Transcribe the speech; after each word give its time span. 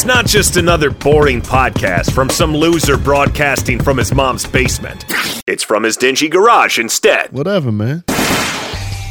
It's 0.00 0.06
not 0.06 0.24
just 0.24 0.56
another 0.56 0.90
boring 0.90 1.42
podcast 1.42 2.14
from 2.14 2.30
some 2.30 2.56
loser 2.56 2.96
broadcasting 2.96 3.78
from 3.78 3.98
his 3.98 4.14
mom's 4.14 4.46
basement. 4.46 5.04
It's 5.46 5.62
from 5.62 5.82
his 5.82 5.98
dingy 5.98 6.26
garage 6.30 6.78
instead. 6.78 7.30
Whatever, 7.32 7.70
man. 7.70 8.04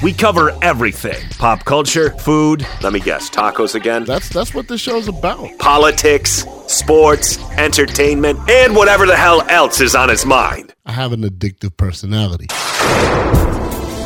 We 0.01 0.13
cover 0.13 0.51
everything 0.63 1.29
pop 1.37 1.63
culture, 1.63 2.09
food, 2.17 2.65
let 2.81 2.91
me 2.91 2.99
guess, 2.99 3.29
tacos 3.29 3.75
again, 3.75 4.03
That's 4.05 4.29
that's 4.29 4.55
what 4.55 4.67
this 4.67 4.81
show's 4.81 5.07
about. 5.07 5.59
politics, 5.59 6.43
sports, 6.65 7.37
entertainment, 7.51 8.39
and 8.49 8.75
whatever 8.75 9.05
the 9.05 9.15
hell 9.15 9.43
else 9.47 9.81
is 9.81 9.93
on 9.93 10.09
his 10.09 10.25
mind. 10.25 10.73
I 10.87 10.93
have 10.93 11.13
an 11.13 11.21
addictive 11.21 11.77
personality. 11.77 12.47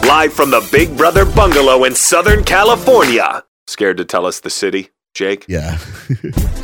Live 0.06 0.34
from 0.34 0.52
the 0.52 0.68
Big 0.70 0.98
Brother 0.98 1.24
Bungalow 1.24 1.86
in 1.86 1.96
Southern 1.96 2.44
California. 2.44 3.46
Scared 3.68 3.96
to 3.96 4.04
tell 4.04 4.26
us 4.26 4.42
the 4.42 4.50
city, 4.50 4.90
Jake? 5.14 5.46
Yeah. 5.48 5.78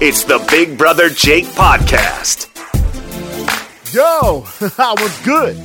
It's 0.01 0.23
the 0.23 0.39
Big 0.49 0.77
Brother 0.77 1.09
Jake 1.09 1.43
Podcast. 1.47 2.47
Yo, 3.93 4.41
what's 4.95 5.25
good? 5.25 5.57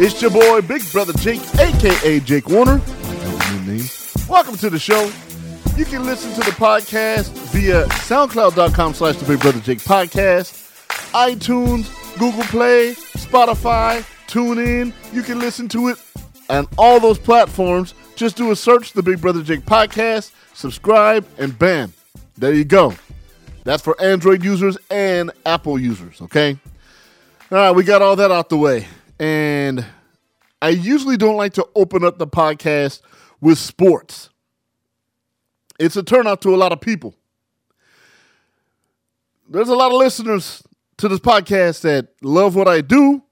It's 0.00 0.20
your 0.22 0.30
boy, 0.30 0.62
Big 0.62 0.80
Brother 0.92 1.12
Jake, 1.12 1.42
aka 1.58 2.20
Jake 2.20 2.48
Warner. 2.48 2.78
New 2.78 3.60
name. 3.72 3.84
Welcome 4.28 4.56
to 4.56 4.70
the 4.70 4.78
show. 4.78 5.10
You 5.76 5.84
can 5.84 6.04
listen 6.06 6.32
to 6.32 6.40
the 6.40 6.52
podcast 6.56 7.28
via 7.52 7.84
SoundCloud.com 7.84 8.94
slash 8.94 9.16
the 9.16 9.26
Big 9.26 9.40
Brother 9.40 9.60
Jake 9.60 9.80
Podcast, 9.80 10.54
iTunes, 11.12 11.90
Google 12.18 12.44
Play, 12.44 12.94
Spotify, 13.14 14.02
TuneIn. 14.26 14.94
You 15.12 15.22
can 15.22 15.38
listen 15.38 15.68
to 15.68 15.88
it 15.88 15.98
on 16.48 16.66
all 16.78 16.98
those 16.98 17.18
platforms. 17.18 17.92
Just 18.16 18.36
do 18.36 18.50
a 18.50 18.56
search, 18.56 18.94
the 18.94 19.02
Big 19.02 19.20
Brother 19.20 19.42
Jake 19.42 19.66
Podcast, 19.66 20.32
subscribe, 20.54 21.26
and 21.38 21.58
bam, 21.58 21.92
there 22.36 22.52
you 22.52 22.64
go. 22.64 22.94
That's 23.64 23.82
for 23.82 24.00
Android 24.00 24.42
users 24.42 24.76
and 24.90 25.30
Apple 25.46 25.78
users, 25.78 26.20
okay? 26.22 26.58
All 27.50 27.58
right, 27.58 27.70
we 27.70 27.84
got 27.84 28.02
all 28.02 28.16
that 28.16 28.30
out 28.30 28.48
the 28.48 28.56
way. 28.56 28.86
And 29.18 29.84
I 30.60 30.70
usually 30.70 31.16
don't 31.16 31.36
like 31.36 31.54
to 31.54 31.68
open 31.74 32.04
up 32.04 32.18
the 32.18 32.26
podcast 32.26 33.00
with 33.40 33.58
sports. 33.58 34.30
It's 35.78 35.96
a 35.96 36.02
turnout 36.02 36.42
to 36.42 36.54
a 36.54 36.56
lot 36.56 36.72
of 36.72 36.80
people. 36.80 37.14
There's 39.48 39.68
a 39.68 39.74
lot 39.74 39.92
of 39.92 39.98
listeners 39.98 40.62
to 40.96 41.08
this 41.08 41.20
podcast 41.20 41.82
that 41.82 42.08
love 42.22 42.54
what 42.54 42.68
I 42.68 42.80
do. 42.80 43.22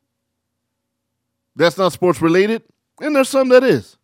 That's 1.56 1.78
not 1.78 1.92
sports 1.92 2.20
related. 2.20 2.62
And 3.00 3.16
there's 3.16 3.28
some 3.28 3.48
that 3.48 3.64
is. 3.64 3.96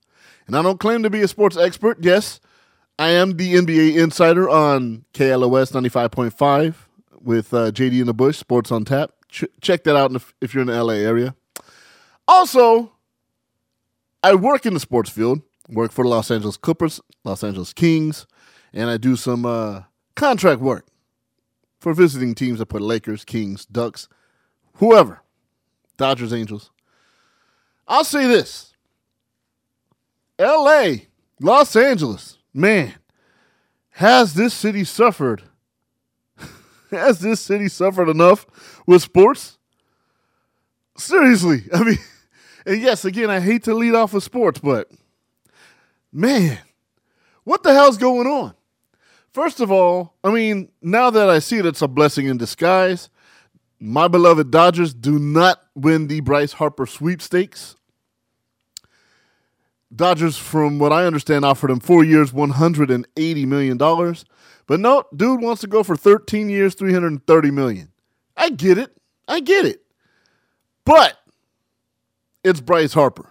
And 0.47 0.57
I 0.57 0.63
don't 0.63 0.81
claim 0.81 1.03
to 1.03 1.11
be 1.11 1.21
a 1.23 1.29
sports 1.29 1.57
expert. 1.57 1.99
Yes, 2.01 2.41
I 2.99 3.11
am 3.11 3.37
the 3.37 3.55
NBA 3.55 4.03
insider 4.03 4.49
on 4.49 5.05
KLOS 5.13 5.73
95.5 5.73 6.75
with 7.21 7.53
uh, 7.53 7.71
JD 7.71 8.01
in 8.01 8.07
the 8.07 8.15
Bush, 8.15 8.39
Sports 8.39 8.73
on 8.73 8.85
Tap. 8.85 9.11
Ch- 9.29 9.45
check 9.61 9.85
that 9.85 9.97
out 9.97 10.13
if, 10.13 10.33
if 10.41 10.55
you're 10.55 10.63
in 10.63 10.69
the 10.69 10.83
LA 10.83 10.95
area. 10.95 11.35
Also, 12.27 12.93
I 14.23 14.35
work 14.35 14.65
in 14.65 14.75
the 14.75 14.81
sports 14.81 15.11
field, 15.11 15.43
work 15.69 15.93
for 15.93 16.05
the 16.05 16.09
Los 16.09 16.31
Angeles 16.31 16.57
Clippers, 16.57 17.01
Los 17.23 17.45
Angeles 17.45 17.73
Kings, 17.73 18.27
and 18.73 18.89
I 18.89 18.97
do 18.97 19.15
some 19.15 19.45
uh, 19.45 19.83
contract 20.15 20.61
work 20.61 20.87
for 21.79 21.93
visiting 21.93 22.35
teams. 22.35 22.61
I 22.61 22.65
put 22.65 22.83
Lakers, 22.83 23.25
Kings, 23.25 23.67
Ducks, 23.67 24.09
whoever, 24.75 25.23
Dodgers, 25.99 26.33
Angels. 26.33 26.71
I'll 27.87 28.05
say 28.05 28.27
this 28.27 28.73
LA, 30.39 30.95
Los 31.41 31.77
Angeles, 31.77 32.36
man, 32.57 32.95
has 33.91 34.35
this 34.35 34.55
city 34.55 34.85
suffered? 34.85 35.43
has 36.91 37.21
this 37.21 37.41
city 37.41 37.69
suffered 37.69 38.09
enough 38.09 38.47
with 38.87 39.03
sports? 39.03 39.59
Seriously, 40.97 41.65
I 41.73 41.85
mean, 41.85 41.99
and 42.65 42.81
yes, 42.81 43.05
again, 43.05 43.31
I 43.31 43.41
hate 43.41 43.65
to 43.65 43.75
lead 43.75 43.95
off 43.95 44.13
with 44.15 44.25
sports, 44.25 44.59
but 44.59 44.91
man, 46.13 46.59
what 47.45 47.63
the 47.63 47.73
hell's 47.73 47.99
going 47.99 48.27
on? 48.27 48.55
First 49.33 49.61
of 49.61 49.71
all, 49.71 50.15
I 50.25 50.31
mean, 50.31 50.71
now 50.81 51.11
that 51.11 51.29
I 51.29 51.41
see 51.41 51.59
it, 51.59 51.67
it's 51.67 51.83
a 51.83 51.89
blessing 51.89 52.27
in 52.27 52.39
disguise. 52.39 53.11
My 53.79 54.09
beloved 54.09 54.51
Dodgers 54.51 54.95
do 54.95 55.19
not 55.19 55.61
win 55.75 56.07
the 56.07 56.21
Bryce 56.21 56.55
Harper 56.55 56.87
sweepstakes. 56.87 57.76
Dodgers, 59.97 60.37
from 60.37 60.79
what 60.79 60.93
I 60.93 61.07
understand, 61.07 61.45
offered 61.45 61.71
him 61.71 61.81
four 61.81 62.05
years, 62.05 62.33
$180 62.33 63.47
million. 63.47 63.79
But 63.79 64.81
no, 64.81 65.05
dude 65.15 65.41
wants 65.41 65.63
to 65.63 65.67
go 65.67 65.83
for 65.83 65.97
13 65.97 66.51
years, 66.51 66.75
330 66.75 67.51
million. 67.51 67.91
I 68.37 68.51
get 68.51 68.79
it. 68.79 68.95
I 69.27 69.41
get 69.41 69.65
it. 69.65 69.83
But 70.85 71.19
it's 72.45 72.61
Bryce 72.61 72.93
Harper. 72.93 73.31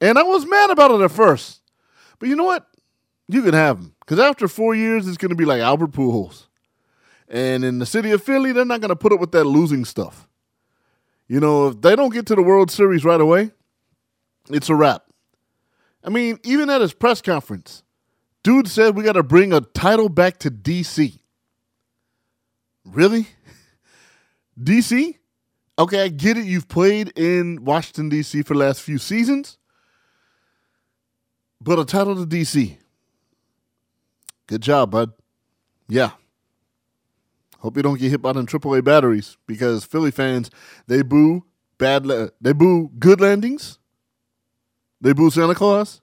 And 0.00 0.18
I 0.18 0.22
was 0.22 0.46
mad 0.46 0.70
about 0.70 0.92
it 0.92 1.00
at 1.02 1.10
first. 1.10 1.60
But 2.18 2.28
you 2.28 2.36
know 2.36 2.44
what? 2.44 2.66
You 3.28 3.42
can 3.42 3.54
have 3.54 3.78
him. 3.78 3.94
Because 4.00 4.18
after 4.18 4.48
four 4.48 4.74
years, 4.74 5.08
it's 5.08 5.16
going 5.16 5.30
to 5.30 5.36
be 5.36 5.44
like 5.44 5.60
Albert 5.60 5.92
Pujols. 5.92 6.46
And 7.28 7.64
in 7.64 7.78
the 7.78 7.86
city 7.86 8.10
of 8.10 8.22
Philly, 8.22 8.52
they're 8.52 8.64
not 8.64 8.80
going 8.80 8.90
to 8.90 8.96
put 8.96 9.12
up 9.12 9.20
with 9.20 9.32
that 9.32 9.44
losing 9.44 9.84
stuff. 9.84 10.28
You 11.26 11.40
know, 11.40 11.68
if 11.68 11.80
they 11.80 11.96
don't 11.96 12.12
get 12.12 12.26
to 12.26 12.34
the 12.34 12.42
World 12.42 12.70
Series 12.70 13.04
right 13.04 13.20
away, 13.20 13.50
it's 14.50 14.68
a 14.68 14.74
wrap. 14.74 15.03
I 16.04 16.10
mean, 16.10 16.38
even 16.44 16.68
at 16.68 16.80
his 16.80 16.92
press 16.92 17.22
conference, 17.22 17.82
dude 18.42 18.68
said 18.68 18.94
we 18.94 19.02
got 19.02 19.12
to 19.14 19.22
bring 19.22 19.52
a 19.52 19.60
title 19.60 20.08
back 20.08 20.38
to 20.40 20.50
DC. 20.50 21.18
Really? 22.84 23.26
DC? 24.62 25.16
Okay, 25.78 26.02
I 26.02 26.08
get 26.08 26.36
it. 26.36 26.44
You've 26.44 26.68
played 26.68 27.18
in 27.18 27.64
Washington, 27.64 28.08
D.C. 28.08 28.42
for 28.42 28.54
the 28.54 28.60
last 28.60 28.80
few 28.80 28.98
seasons, 28.98 29.58
but 31.60 31.80
a 31.80 31.84
title 31.84 32.14
to 32.14 32.26
D.C. 32.26 32.78
Good 34.46 34.60
job, 34.62 34.92
bud. 34.92 35.12
Yeah. 35.88 36.10
Hope 37.58 37.76
you 37.76 37.82
don't 37.82 37.98
get 37.98 38.10
hit 38.10 38.22
by 38.22 38.32
them 38.32 38.46
AAA 38.46 38.84
batteries 38.84 39.36
because 39.46 39.84
Philly 39.84 40.10
fans, 40.10 40.50
they 40.86 41.02
boo 41.02 41.44
bad, 41.78 42.06
la- 42.06 42.28
they 42.40 42.52
boo 42.52 42.90
good 42.98 43.20
landings, 43.20 43.78
they 45.04 45.12
boo 45.12 45.28
Santa 45.28 45.54
Claus, 45.54 46.00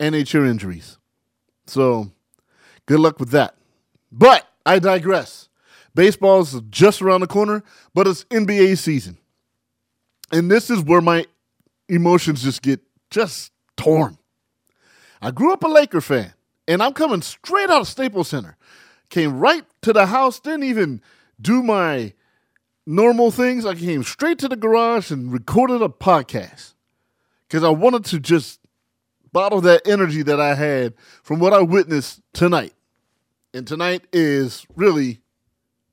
and 0.00 0.16
they 0.16 0.24
cheer 0.24 0.44
injuries. 0.44 0.98
So, 1.66 2.10
good 2.86 2.98
luck 2.98 3.20
with 3.20 3.30
that. 3.30 3.54
But 4.10 4.48
I 4.66 4.80
digress. 4.80 5.48
Baseball's 5.94 6.60
just 6.68 7.00
around 7.00 7.20
the 7.20 7.28
corner, 7.28 7.62
but 7.94 8.08
it's 8.08 8.24
NBA 8.24 8.78
season. 8.78 9.16
And 10.32 10.50
this 10.50 10.70
is 10.70 10.82
where 10.82 11.00
my 11.00 11.26
emotions 11.88 12.42
just 12.42 12.62
get 12.62 12.80
just 13.10 13.52
torn. 13.76 14.18
I 15.22 15.30
grew 15.30 15.52
up 15.52 15.62
a 15.62 15.68
Laker 15.68 16.00
fan, 16.00 16.34
and 16.66 16.82
I'm 16.82 16.94
coming 16.94 17.22
straight 17.22 17.70
out 17.70 17.82
of 17.82 17.88
Staples 17.88 18.26
Center. 18.26 18.56
Came 19.08 19.38
right 19.38 19.64
to 19.82 19.92
the 19.92 20.06
house, 20.06 20.40
didn't 20.40 20.64
even 20.64 21.00
do 21.40 21.62
my 21.62 22.12
normal 22.86 23.30
things. 23.30 23.64
I 23.64 23.76
came 23.76 24.02
straight 24.02 24.40
to 24.40 24.48
the 24.48 24.56
garage 24.56 25.12
and 25.12 25.32
recorded 25.32 25.80
a 25.80 25.88
podcast 25.88 26.73
because 27.48 27.64
I 27.64 27.70
wanted 27.70 28.04
to 28.06 28.20
just 28.20 28.60
bottle 29.32 29.60
that 29.62 29.86
energy 29.86 30.22
that 30.22 30.40
I 30.40 30.54
had 30.54 30.94
from 31.22 31.40
what 31.40 31.52
I 31.52 31.60
witnessed 31.60 32.20
tonight. 32.32 32.72
And 33.52 33.66
tonight 33.66 34.04
is 34.12 34.66
really 34.74 35.20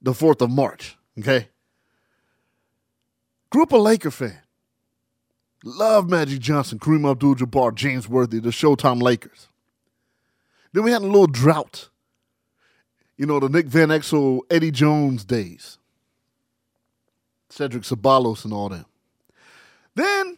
the 0.01 0.11
4th 0.13 0.41
of 0.41 0.49
March, 0.49 0.97
okay? 1.19 1.49
Grew 3.49 3.63
up 3.63 3.71
a 3.71 3.77
Laker 3.77 4.11
fan. 4.11 4.39
Love 5.63 6.09
Magic 6.09 6.39
Johnson, 6.39 6.79
Kareem 6.79 7.09
Abdul 7.09 7.35
Jabbar, 7.35 7.75
James 7.75 8.09
Worthy, 8.09 8.39
the 8.39 8.49
Showtime 8.49 9.01
Lakers. 9.01 9.47
Then 10.73 10.83
we 10.83 10.91
had 10.91 11.01
a 11.01 11.05
little 11.05 11.27
drought. 11.27 11.89
You 13.17 13.27
know, 13.27 13.39
the 13.39 13.49
Nick 13.49 13.67
Van 13.67 13.89
Exel, 13.89 14.39
Eddie 14.49 14.71
Jones 14.71 15.23
days. 15.23 15.77
Cedric 17.49 17.83
Ceballos 17.83 18.45
and 18.45 18.53
all 18.53 18.69
them. 18.69 18.85
Then 19.93 20.37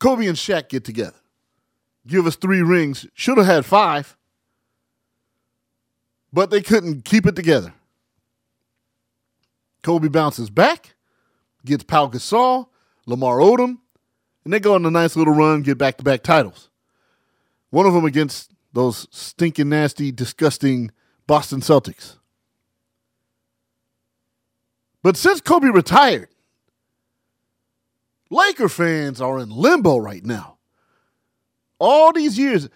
Kobe 0.00 0.26
and 0.26 0.36
Shaq 0.36 0.70
get 0.70 0.84
together. 0.84 1.16
Give 2.06 2.26
us 2.26 2.34
three 2.34 2.62
rings. 2.62 3.06
Should 3.14 3.38
have 3.38 3.46
had 3.46 3.64
five. 3.64 4.16
But 6.32 6.50
they 6.50 6.62
couldn't 6.62 7.04
keep 7.04 7.26
it 7.26 7.36
together. 7.36 7.72
Kobe 9.82 10.08
bounces 10.08 10.50
back, 10.50 10.94
gets 11.64 11.84
Pau 11.84 12.08
Gasol, 12.08 12.68
Lamar 13.06 13.38
Odom, 13.38 13.78
and 14.44 14.52
they 14.52 14.60
go 14.60 14.74
on 14.74 14.84
a 14.84 14.90
nice 14.90 15.16
little 15.16 15.34
run, 15.34 15.62
get 15.62 15.78
back 15.78 15.96
to 15.98 16.04
back 16.04 16.22
titles. 16.22 16.70
One 17.70 17.86
of 17.86 17.94
them 17.94 18.04
against 18.04 18.52
those 18.72 19.06
stinking, 19.10 19.68
nasty, 19.68 20.12
disgusting 20.12 20.90
Boston 21.26 21.60
Celtics. 21.60 22.16
But 25.02 25.16
since 25.16 25.40
Kobe 25.40 25.68
retired, 25.68 26.28
Laker 28.30 28.68
fans 28.68 29.20
are 29.20 29.38
in 29.40 29.50
limbo 29.50 29.98
right 29.98 30.24
now. 30.24 30.56
All 31.78 32.12
these 32.12 32.38
years, 32.38 32.68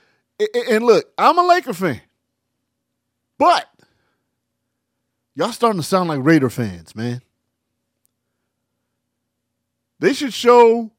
and 0.68 0.84
look, 0.84 1.06
I'm 1.16 1.38
a 1.38 1.46
Laker 1.46 1.74
fan, 1.74 2.00
but 3.38 3.68
Y'all 5.36 5.52
starting 5.52 5.80
to 5.80 5.86
sound 5.86 6.08
like 6.08 6.20
Raider 6.22 6.50
fans, 6.50 6.94
man. 6.94 7.20
They 9.98 10.12
should 10.12 10.32
show 10.32 10.92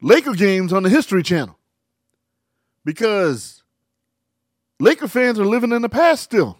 Laker 0.00 0.34
games 0.34 0.72
on 0.72 0.84
the 0.84 0.88
History 0.88 1.22
Channel 1.22 1.58
because 2.84 3.62
Laker 4.78 5.08
fans 5.08 5.40
are 5.40 5.46
living 5.46 5.72
in 5.72 5.82
the 5.82 5.88
past 5.88 6.22
still. 6.22 6.58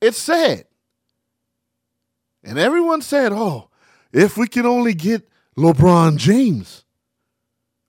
It's 0.00 0.18
sad. 0.18 0.66
And 2.48 2.58
everyone 2.58 3.02
said, 3.02 3.30
oh, 3.30 3.68
if 4.10 4.38
we 4.38 4.48
can 4.48 4.64
only 4.64 4.94
get 4.94 5.28
LeBron 5.58 6.16
James. 6.16 6.84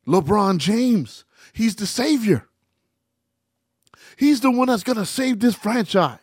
LeBron 0.05 0.57
James. 0.57 1.23
He's 1.53 1.75
the 1.75 1.87
savior. 1.87 2.45
He's 4.17 4.41
the 4.41 4.51
one 4.51 4.67
that's 4.67 4.83
going 4.83 4.97
to 4.97 5.05
save 5.05 5.39
this 5.39 5.55
franchise. 5.55 6.19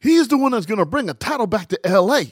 He's 0.00 0.28
the 0.28 0.38
one 0.38 0.52
that's 0.52 0.66
going 0.66 0.78
to 0.78 0.86
bring 0.86 1.10
a 1.10 1.14
title 1.14 1.48
back 1.48 1.68
to 1.68 1.80
LA. 1.84 2.22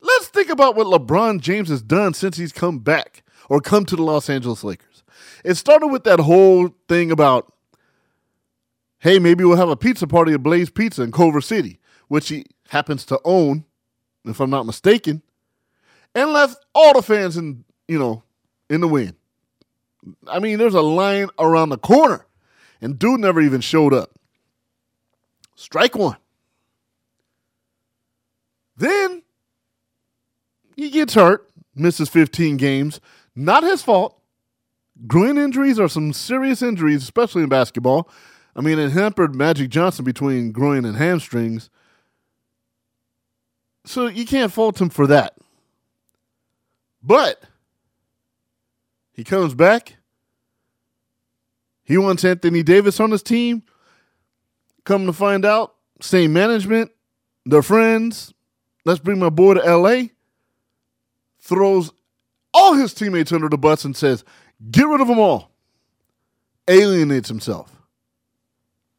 Let's 0.00 0.26
think 0.26 0.50
about 0.50 0.74
what 0.74 0.88
LeBron 0.88 1.40
James 1.40 1.68
has 1.68 1.82
done 1.82 2.12
since 2.12 2.38
he's 2.38 2.52
come 2.52 2.80
back 2.80 3.22
or 3.48 3.60
come 3.60 3.84
to 3.84 3.94
the 3.94 4.02
Los 4.02 4.28
Angeles 4.28 4.64
Lakers. 4.64 5.04
It 5.44 5.54
started 5.54 5.88
with 5.88 6.02
that 6.04 6.18
whole 6.18 6.74
thing 6.88 7.12
about, 7.12 7.52
hey, 8.98 9.20
maybe 9.20 9.44
we'll 9.44 9.56
have 9.56 9.68
a 9.68 9.76
pizza 9.76 10.08
party 10.08 10.32
at 10.32 10.42
Blaze 10.42 10.70
Pizza 10.70 11.02
in 11.02 11.12
Culver 11.12 11.40
City, 11.40 11.78
which 12.08 12.28
he 12.28 12.44
happens 12.68 13.04
to 13.06 13.20
own, 13.24 13.64
if 14.24 14.40
I'm 14.40 14.50
not 14.50 14.66
mistaken, 14.66 15.22
and 16.14 16.32
left 16.32 16.64
all 16.74 16.94
the 16.94 17.02
fans 17.02 17.36
in, 17.36 17.64
you 17.86 17.98
know, 17.98 18.22
in 18.68 18.80
the 18.80 18.88
wind. 18.88 19.14
I 20.26 20.38
mean, 20.38 20.58
there's 20.58 20.74
a 20.74 20.82
line 20.82 21.28
around 21.38 21.68
the 21.68 21.78
corner, 21.78 22.26
and 22.80 22.98
dude 22.98 23.20
never 23.20 23.40
even 23.40 23.60
showed 23.60 23.94
up. 23.94 24.10
Strike 25.54 25.96
one. 25.96 26.16
Then 28.76 29.22
he 30.76 30.90
gets 30.90 31.14
hurt, 31.14 31.50
misses 31.74 32.08
15 32.08 32.56
games. 32.56 33.00
Not 33.34 33.64
his 33.64 33.82
fault. 33.82 34.20
Groin 35.06 35.36
injuries 35.36 35.78
are 35.78 35.88
some 35.88 36.12
serious 36.12 36.62
injuries, 36.62 37.02
especially 37.02 37.42
in 37.42 37.48
basketball. 37.48 38.08
I 38.54 38.60
mean, 38.60 38.78
it 38.78 38.90
hampered 38.90 39.34
Magic 39.34 39.70
Johnson 39.70 40.04
between 40.04 40.52
groin 40.52 40.84
and 40.84 40.96
hamstrings. 40.96 41.70
So 43.88 44.06
you 44.06 44.26
can't 44.26 44.52
fault 44.52 44.78
him 44.78 44.90
for 44.90 45.06
that. 45.06 45.34
But 47.02 47.42
he 49.12 49.24
comes 49.24 49.54
back. 49.54 49.96
He 51.84 51.96
wants 51.96 52.22
Anthony 52.22 52.62
Davis 52.62 53.00
on 53.00 53.10
his 53.10 53.22
team. 53.22 53.62
Come 54.84 55.06
to 55.06 55.12
find 55.14 55.46
out, 55.46 55.74
same 56.02 56.34
management, 56.34 56.90
they're 57.46 57.62
friends. 57.62 58.34
Let's 58.84 59.00
bring 59.00 59.18
my 59.18 59.30
boy 59.30 59.54
to 59.54 59.76
LA 59.76 60.08
throws 61.40 61.90
all 62.52 62.74
his 62.74 62.92
teammates 62.92 63.32
under 63.32 63.48
the 63.48 63.56
bus 63.56 63.86
and 63.86 63.96
says, 63.96 64.22
Get 64.70 64.86
rid 64.86 65.00
of 65.00 65.08
them 65.08 65.18
all. 65.18 65.50
Alienates 66.68 67.28
himself. 67.28 67.74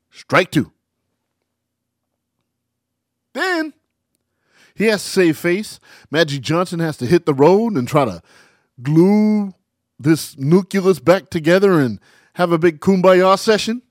Strike 0.10 0.50
two. 0.50 0.72
Then 3.34 3.74
he 4.80 4.86
has 4.86 5.04
to 5.04 5.10
save 5.10 5.38
face. 5.38 5.80
Magic 6.10 6.42
Johnson 6.42 6.80
has 6.80 6.96
to 6.98 7.06
hit 7.06 7.26
the 7.26 7.34
road 7.34 7.74
and 7.74 7.86
try 7.86 8.06
to 8.06 8.22
glue 8.82 9.54
this 10.00 10.38
nucleus 10.38 11.00
back 11.00 11.30
together 11.30 11.82
and 11.82 12.00
have 12.36 12.54
a 12.54 12.58
big 12.58 12.80
kumbaya 12.80 13.38
session. 13.38 13.82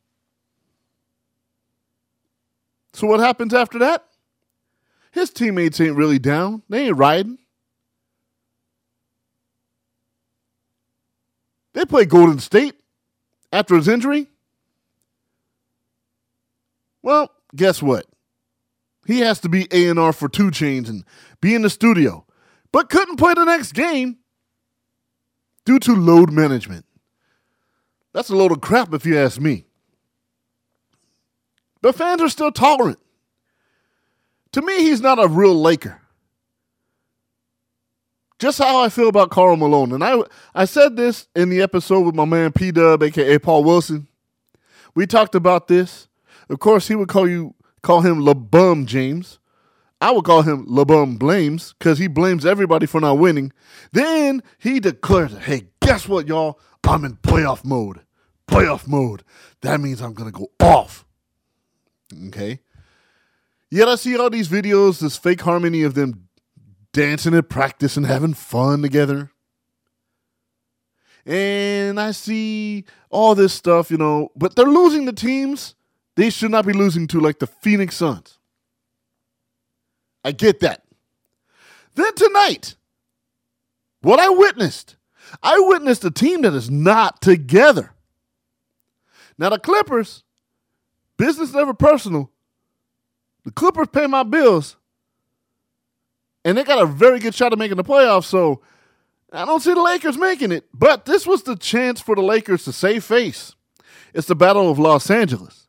So 2.95 3.07
what 3.07 3.21
happens 3.21 3.53
after 3.53 3.79
that? 3.81 4.07
His 5.13 5.29
teammates 5.29 5.79
ain't 5.79 5.95
really 5.95 6.19
down. 6.19 6.63
They 6.71 6.87
ain't 6.87 6.97
riding. 6.97 7.37
They 11.75 11.85
play 11.85 12.07
Golden 12.07 12.39
State 12.39 12.77
after 13.53 13.77
his 13.77 13.89
injury. 13.89 14.29
Well, 17.03 17.31
guess 17.55 17.83
what? 17.83 18.07
He 19.09 19.21
has 19.21 19.41
to 19.41 19.49
be 19.49 19.67
A&R 19.73 20.13
for 20.13 20.29
2 20.29 20.51
Chainz 20.51 20.89
and 20.89 21.05
be 21.41 21.57
in 21.57 21.63
the 21.63 21.71
studio, 21.71 22.25
but 22.71 22.91
couldn't 22.91 23.17
play 23.17 23.35
the 23.35 23.45
next 23.45 23.73
game 23.73 24.19
due 25.65 25.81
to 25.81 25.97
load 25.97 26.31
management. 26.31 26.85
That's 28.13 28.31
a 28.31 28.37
load 28.37 28.53
of 28.53 28.61
crap 28.61 28.95
if 28.95 29.05
you 29.05 29.19
ask 29.19 29.41
me. 29.41 29.65
But 31.83 31.97
fans 31.97 32.23
are 32.23 32.29
still 32.29 32.53
tolerant. 32.53 32.99
To 34.53 34.63
me, 34.63 34.83
he's 34.83 35.01
not 35.01 35.23
a 35.23 35.27
real 35.27 35.61
Laker 35.61 36.01
just 38.39 38.59
how 38.59 38.83
I 38.83 38.89
feel 38.89 39.09
about 39.09 39.31
Karl 39.31 39.57
Malone. 39.57 39.93
And 39.93 40.05
I 40.05 40.23
I 40.55 40.65
said 40.65 40.97
this 40.97 41.29
in 41.35 41.49
the 41.49 41.61
episode 41.61 42.03
with 42.03 42.15
my 42.15 42.25
man 42.25 42.53
P 42.53 42.71
Dub, 42.71 43.03
aka 43.03 43.39
Paul 43.39 43.65
Wilson. 43.65 44.07
We 44.95 45.07
talked 45.07 45.35
about 45.35 45.69
this. 45.69 46.09
Of 46.49 46.61
course, 46.61 46.89
he 46.89 46.95
would 46.95 47.09
call 47.09 47.29
you 47.29 47.55
call 47.83 48.01
him 48.01 48.21
LeBum 48.21 48.87
James. 48.87 49.39
I 50.01 50.13
would 50.13 50.25
call 50.25 50.43
him 50.43 50.67
LeBum 50.67 51.19
Blames 51.19 51.75
because 51.79 51.99
he 51.99 52.07
blames 52.07 52.47
everybody 52.47 52.87
for 52.87 53.01
not 53.01 53.19
winning. 53.19 53.53
Then 53.93 54.43
he 54.59 54.79
declares, 54.79 55.37
hey, 55.39 55.69
guess 55.81 56.07
what, 56.07 56.29
y'all? 56.29 56.61
I'm 56.85 57.05
in 57.05 57.17
playoff 57.17 57.65
mode. 57.65 58.01
Playoff 58.49 58.87
mode. 58.87 59.25
That 59.63 59.81
means 59.81 60.01
I'm 60.01 60.15
gonna 60.15 60.31
go 60.31 60.49
off. 60.61 61.05
Okay. 62.29 62.61
Yet 63.71 63.89
I 63.89 63.97
see 63.97 64.17
all 64.17 64.31
these 64.31 64.49
videos, 64.49 65.01
this 65.01 65.17
fake 65.17 65.43
harmony 65.43 65.83
of 65.83 65.95
them 65.95 66.29
dancing 66.93 67.35
at 67.35 67.49
practice 67.49 67.97
and 67.97 68.07
having 68.07 68.35
fun 68.35 68.83
together. 68.83 69.31
And 71.27 72.01
I 72.01 72.13
see 72.13 72.85
all 73.11 73.35
this 73.35 73.53
stuff, 73.53 73.91
you 73.91 73.99
know, 73.99 74.31
but 74.35 74.57
they're 74.57 74.65
losing 74.65 75.05
the 75.05 75.13
teams 75.13 75.75
they 76.19 76.31
should 76.31 76.51
not 76.51 76.67
be 76.67 76.73
losing 76.73 77.07
to, 77.07 77.21
like 77.21 77.39
the 77.39 77.47
Phoenix 77.47 77.95
Suns. 77.95 78.39
I 80.25 80.33
get 80.33 80.59
that. 80.61 80.83
Then 81.95 82.13
tonight, 82.13 82.75
what 84.01 84.19
I 84.19 84.29
witnessed, 84.29 84.97
I 85.45 85.61
witnessed 85.61 86.05
a 86.05 86.11
team 86.11 86.43
that 86.43 86.55
is 86.55 86.69
not 86.69 87.23
together. 87.23 87.93
Now, 89.39 89.51
the 89.51 89.61
Clippers, 89.61 90.25
business 91.17 91.53
never 91.53 91.73
personal, 91.73 92.33
the 93.45 93.53
Clippers 93.53 93.87
pay 93.93 94.09
my 94.09 94.25
bills, 94.25 94.75
and 96.45 96.59
they 96.59 96.65
got 96.65 96.83
a 96.83 96.87
very 96.87 97.21
good 97.21 97.37
shot 97.37 97.53
of 97.53 97.61
making 97.61 97.77
the 97.77 97.85
playoffs. 97.85 98.25
So 98.25 98.61
I 99.33 99.45
don't 99.45 99.61
see 99.61 99.73
the 99.73 99.83
Lakers 99.83 100.19
making 100.19 100.51
it. 100.51 100.65
But 100.75 101.05
this 101.05 101.29
was 101.29 101.45
the 101.45 101.55
chance 101.55 102.01
for 102.01 102.17
the 102.17 102.23
Lakers 102.23 102.65
to 102.65 102.73
save 102.73 103.05
face. 103.05 103.55
It's 104.13 104.27
the 104.27 104.35
Battle 104.35 104.69
of 104.69 104.81
Los 104.81 105.13
Angeles. 105.13 105.68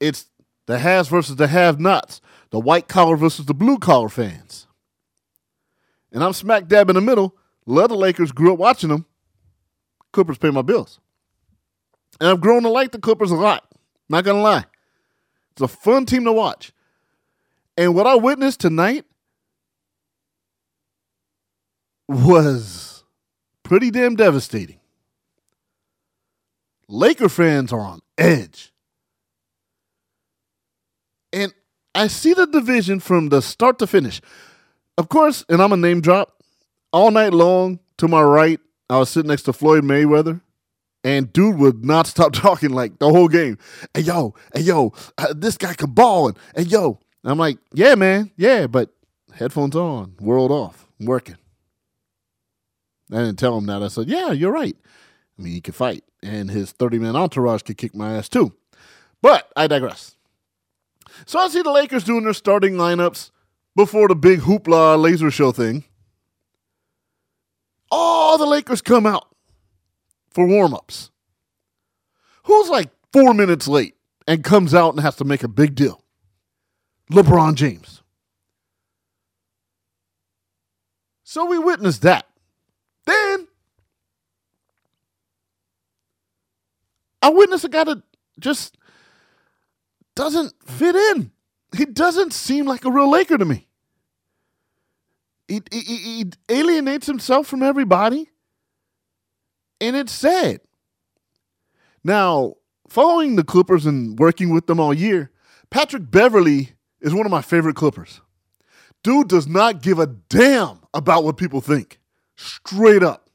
It's 0.00 0.26
the 0.66 0.78
has 0.78 1.08
versus 1.08 1.36
the 1.36 1.46
have 1.46 1.80
nots, 1.80 2.20
the 2.50 2.60
white 2.60 2.88
collar 2.88 3.16
versus 3.16 3.46
the 3.46 3.54
blue 3.54 3.78
collar 3.78 4.08
fans. 4.08 4.66
And 6.12 6.22
I'm 6.22 6.32
smack 6.32 6.68
dab 6.68 6.88
in 6.88 6.94
the 6.94 7.00
middle. 7.00 7.34
The 7.66 7.88
Lakers, 7.88 8.32
grew 8.32 8.52
up 8.52 8.58
watching 8.58 8.88
them. 8.88 9.04
Clippers 10.12 10.38
pay 10.38 10.50
my 10.50 10.62
bills. 10.62 11.00
And 12.18 12.28
I've 12.28 12.40
grown 12.40 12.62
to 12.62 12.70
like 12.70 12.92
the 12.92 12.98
Clippers 12.98 13.30
a 13.30 13.36
lot. 13.36 13.68
Not 14.08 14.24
gonna 14.24 14.40
lie. 14.40 14.64
It's 15.52 15.60
a 15.60 15.68
fun 15.68 16.06
team 16.06 16.24
to 16.24 16.32
watch. 16.32 16.72
And 17.76 17.94
what 17.94 18.06
I 18.06 18.14
witnessed 18.14 18.60
tonight 18.60 19.04
was 22.08 23.04
pretty 23.62 23.90
damn 23.90 24.16
devastating. 24.16 24.80
Laker 26.88 27.28
fans 27.28 27.72
are 27.72 27.80
on 27.80 28.00
edge. 28.16 28.72
And 31.32 31.52
I 31.98 32.06
see 32.06 32.32
the 32.32 32.46
division 32.46 33.00
from 33.00 33.30
the 33.30 33.42
start 33.42 33.80
to 33.80 33.86
finish. 33.88 34.20
Of 34.96 35.08
course, 35.08 35.44
and 35.48 35.60
I'm 35.60 35.72
a 35.72 35.76
name 35.76 36.00
drop, 36.00 36.44
all 36.92 37.10
night 37.10 37.32
long 37.32 37.80
to 37.96 38.06
my 38.06 38.22
right, 38.22 38.60
I 38.88 38.98
was 38.98 39.10
sitting 39.10 39.28
next 39.28 39.42
to 39.42 39.52
Floyd 39.52 39.82
Mayweather. 39.82 40.40
And 41.02 41.32
dude 41.32 41.58
would 41.58 41.84
not 41.84 42.06
stop 42.14 42.32
talking 42.32 42.70
like 42.70 43.00
the 43.00 43.08
whole 43.08 43.26
game. 43.26 43.58
Hey 43.94 44.02
yo, 44.02 44.34
hey 44.54 44.60
yo, 44.60 44.92
uh, 45.18 45.34
this 45.36 45.56
guy 45.56 45.74
can 45.74 45.90
ball, 45.90 46.28
and 46.28 46.38
hey 46.54 46.62
yo. 46.62 47.00
And 47.24 47.32
I'm 47.32 47.38
like, 47.38 47.58
yeah, 47.74 47.96
man, 47.96 48.30
yeah, 48.36 48.68
but 48.68 48.94
headphones 49.34 49.74
on, 49.74 50.14
world 50.20 50.52
off, 50.52 50.86
I'm 51.00 51.06
working. 51.06 51.36
I 53.10 53.16
didn't 53.16 53.40
tell 53.40 53.58
him 53.58 53.66
that. 53.66 53.82
I 53.82 53.88
said, 53.88 54.06
yeah, 54.08 54.30
you're 54.30 54.52
right. 54.52 54.76
I 55.36 55.42
mean, 55.42 55.52
he 55.52 55.60
could 55.60 55.74
fight, 55.74 56.04
and 56.22 56.48
his 56.48 56.70
30 56.70 57.00
man 57.00 57.16
entourage 57.16 57.62
could 57.62 57.76
kick 57.76 57.92
my 57.92 58.14
ass 58.14 58.28
too. 58.28 58.52
But 59.20 59.50
I 59.56 59.66
digress. 59.66 60.14
So 61.26 61.38
I 61.38 61.48
see 61.48 61.62
the 61.62 61.70
Lakers 61.70 62.04
doing 62.04 62.24
their 62.24 62.32
starting 62.32 62.74
lineups 62.74 63.30
before 63.76 64.08
the 64.08 64.14
big 64.16 64.40
hoopla 64.40 65.00
laser 65.00 65.30
show 65.30 65.52
thing. 65.52 65.84
All 67.90 68.38
the 68.38 68.46
Lakers 68.46 68.82
come 68.82 69.06
out 69.06 69.28
for 70.30 70.46
warm 70.46 70.74
ups. 70.74 71.10
Who's 72.44 72.68
like 72.68 72.90
four 73.12 73.34
minutes 73.34 73.68
late 73.68 73.94
and 74.26 74.42
comes 74.44 74.74
out 74.74 74.94
and 74.94 75.00
has 75.02 75.16
to 75.16 75.24
make 75.24 75.42
a 75.42 75.48
big 75.48 75.74
deal. 75.74 76.02
LeBron 77.10 77.54
James. 77.54 78.02
So 81.24 81.44
we 81.44 81.58
witnessed 81.58 82.02
that. 82.02 82.26
Then 83.04 83.48
I 87.20 87.28
witnessed 87.28 87.64
a 87.64 87.68
guy 87.68 87.84
that 87.84 88.02
just 88.38 88.77
doesn't 90.18 90.52
fit 90.64 90.96
in. 90.96 91.30
He 91.76 91.84
doesn't 91.84 92.32
seem 92.32 92.66
like 92.66 92.84
a 92.84 92.90
real 92.90 93.08
Laker 93.08 93.38
to 93.38 93.44
me. 93.44 93.68
He, 95.46 95.62
he, 95.70 95.80
he 95.80 96.24
alienates 96.48 97.06
himself 97.06 97.46
from 97.46 97.62
everybody, 97.62 98.28
and 99.80 99.94
it's 99.94 100.12
sad. 100.12 100.60
Now, 102.02 102.54
following 102.88 103.36
the 103.36 103.44
Clippers 103.44 103.86
and 103.86 104.18
working 104.18 104.52
with 104.52 104.66
them 104.66 104.80
all 104.80 104.92
year, 104.92 105.30
Patrick 105.70 106.10
Beverley 106.10 106.72
is 107.00 107.14
one 107.14 107.24
of 107.24 107.30
my 107.30 107.40
favorite 107.40 107.76
Clippers. 107.76 108.20
Dude 109.04 109.28
does 109.28 109.46
not 109.46 109.82
give 109.82 110.00
a 110.00 110.08
damn 110.08 110.80
about 110.92 111.22
what 111.22 111.36
people 111.36 111.60
think. 111.60 112.00
Straight 112.36 113.04
up. 113.04 113.30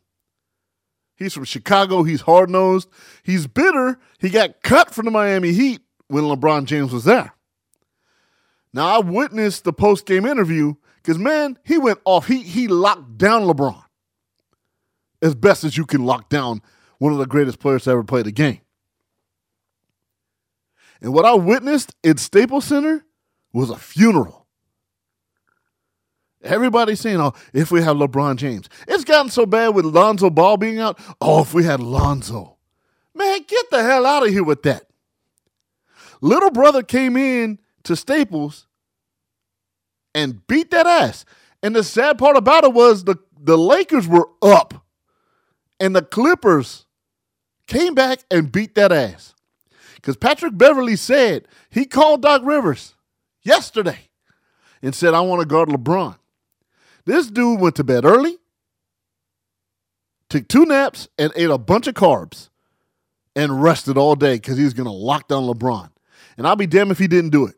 He's 1.16 1.34
from 1.34 1.46
Chicago. 1.46 2.04
He's 2.04 2.22
hard 2.22 2.50
nosed. 2.50 2.90
He's 3.24 3.48
bitter. 3.48 3.98
He 4.20 4.30
got 4.30 4.62
cut 4.64 4.94
from 4.94 5.06
the 5.06 5.12
Miami 5.12 5.54
Heat 5.54 5.83
when 6.08 6.24
LeBron 6.24 6.66
James 6.66 6.92
was 6.92 7.04
there. 7.04 7.34
Now, 8.74 8.88
I 8.88 9.00
witnessed 9.00 9.64
the 9.64 9.74
post 9.74 10.06
game 10.06 10.26
interview 10.26 10.76
because, 10.98 11.18
man, 11.18 11.58
he 11.64 11.78
went 11.78 12.00
off. 12.06 12.28
He, 12.28 12.42
he 12.42 12.68
locked 12.68 13.18
down 13.18 13.44
LeBron 13.44 13.84
as 15.22 15.36
best 15.36 15.64
as 15.64 15.78
you 15.78 15.86
can 15.86 16.06
lock 16.06 16.30
down 16.30 16.62
one 16.98 17.14
of 17.14 17.20
the 17.20 17.26
greatest 17.26 17.60
players 17.60 17.84
to 17.84 17.92
ever 17.92 18.04
play 18.04 18.22
the 18.22 18.32
game. 18.32 18.62
And 21.02 21.14
what 21.14 21.26
I 21.26 21.34
witnessed 21.34 21.96
in 22.04 22.18
Staples 22.18 22.66
Center 22.66 23.06
was 23.52 23.70
a 23.70 23.78
funeral. 23.78 24.48
Everybody's 26.44 27.00
saying, 27.00 27.22
oh, 27.22 27.34
if 27.54 27.72
we 27.72 27.82
have 27.82 27.96
LeBron 27.96 28.36
James. 28.36 28.68
It's 28.88 29.06
gotten 29.06 29.32
so 29.32 29.46
bad 29.46 29.70
with 29.70 29.86
Lonzo 29.86 30.30
Ball 30.30 30.58
being 30.58 30.80
out. 30.80 31.00
Oh, 31.22 31.42
if 31.42 31.54
we 31.54 31.64
had 31.64 31.80
Lonzo. 31.80 32.58
Man, 33.16 33.40
get 33.48 33.70
the 33.70 33.82
hell 33.82 34.06
out 34.06 34.26
of 34.26 34.30
here 34.30 34.44
with 34.44 34.64
that. 34.64 34.88
Little 36.24 36.52
brother 36.52 36.84
came 36.84 37.18
in 37.18 37.60
to 37.84 37.98
Staples 37.98 38.66
and 40.16 40.48
beat 40.48 40.72
that 40.72 40.88
ass. 40.88 41.26
And 41.62 41.76
the 41.76 41.84
sad 41.84 42.18
part 42.18 42.38
about 42.38 42.64
it 42.64 42.72
was 42.72 43.04
the, 43.04 43.18
the 43.38 43.58
Lakers 43.58 44.08
were 44.08 44.30
up. 44.42 44.86
And 45.82 45.94
the 45.94 46.02
Clippers 46.02 46.86
came 47.68 47.94
back 47.94 48.20
and 48.32 48.54
beat 48.54 48.74
that 48.76 48.94
ass. 48.94 49.36
Because 49.96 50.16
Patrick 50.16 50.58
Beverley 50.58 50.96
said 50.96 51.46
he 51.70 51.86
called 51.86 52.22
Doc 52.22 52.42
Rivers 52.46 52.96
yesterday 53.42 54.08
and 54.82 54.96
said, 54.96 55.14
I 55.14 55.20
want 55.20 55.42
to 55.42 55.46
guard 55.46 55.68
LeBron. 55.68 56.18
This 57.04 57.30
dude 57.30 57.60
went 57.60 57.76
to 57.76 57.84
bed 57.84 58.06
early, 58.06 58.38
took 60.30 60.48
two 60.48 60.66
naps, 60.66 61.10
and 61.18 61.34
ate 61.36 61.50
a 61.50 61.58
bunch 61.58 61.88
of 61.88 61.96
carbs 61.96 62.48
and 63.36 63.62
rested 63.62 63.98
all 63.98 64.16
day 64.16 64.36
because 64.36 64.58
he 64.58 64.64
was 64.64 64.74
going 64.74 64.88
to 64.88 64.94
lock 64.94 65.28
down 65.28 65.44
LeBron. 65.44 65.90
And 66.38 66.48
I'll 66.48 66.56
be 66.56 66.68
damned 66.68 66.92
if 66.92 67.00
he 67.00 67.08
didn't 67.08 67.32
do 67.32 67.46
it. 67.48 67.56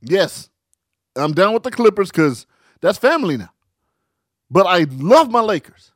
Yes, 0.00 0.50
I'm 1.16 1.32
down 1.32 1.54
with 1.54 1.62
the 1.62 1.70
Clippers 1.70 2.10
because 2.10 2.46
that's 2.80 2.98
family 2.98 3.36
now. 3.36 3.50
But 4.50 4.66
I 4.66 4.86
love 4.90 5.30
my 5.30 5.40
Lakers. 5.40 5.92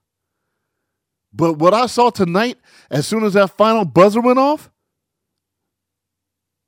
But 1.32 1.58
what 1.58 1.74
I 1.74 1.86
saw 1.86 2.10
tonight, 2.10 2.58
as 2.90 3.06
soon 3.06 3.24
as 3.24 3.34
that 3.34 3.56
final 3.56 3.84
buzzer 3.84 4.20
went 4.20 4.38
off, 4.38 4.70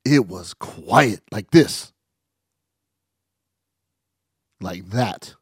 it 0.05 0.27
was 0.27 0.53
quiet 0.53 1.21
like 1.31 1.51
this. 1.51 1.91
Like 4.61 4.89
that. 4.91 5.35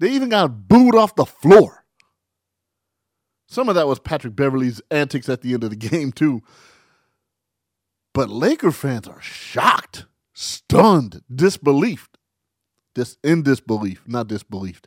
They 0.00 0.10
even 0.12 0.30
got 0.30 0.66
booed 0.68 0.94
off 0.94 1.14
the 1.14 1.26
floor. 1.26 1.79
Some 3.50 3.68
of 3.68 3.74
that 3.74 3.88
was 3.88 3.98
Patrick 3.98 4.36
Beverley's 4.36 4.80
antics 4.92 5.28
at 5.28 5.40
the 5.42 5.54
end 5.54 5.64
of 5.64 5.70
the 5.70 5.76
game, 5.88 6.12
too. 6.12 6.40
But 8.14 8.30
Laker 8.30 8.70
fans 8.70 9.08
are 9.08 9.20
shocked, 9.20 10.06
stunned, 10.32 11.22
disbelieved. 11.32 12.16
This 12.94 13.18
in 13.24 13.42
disbelief, 13.42 14.04
not 14.06 14.28
disbelieved. 14.28 14.86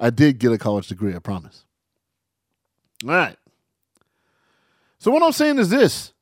I 0.00 0.10
did 0.10 0.40
get 0.40 0.50
a 0.50 0.58
college 0.58 0.88
degree, 0.88 1.14
I 1.14 1.20
promise. 1.20 1.64
All 3.04 3.10
right. 3.10 3.36
So 4.98 5.12
what 5.12 5.22
I'm 5.22 5.32
saying 5.32 5.58
is 5.60 5.70
this. 5.70 6.12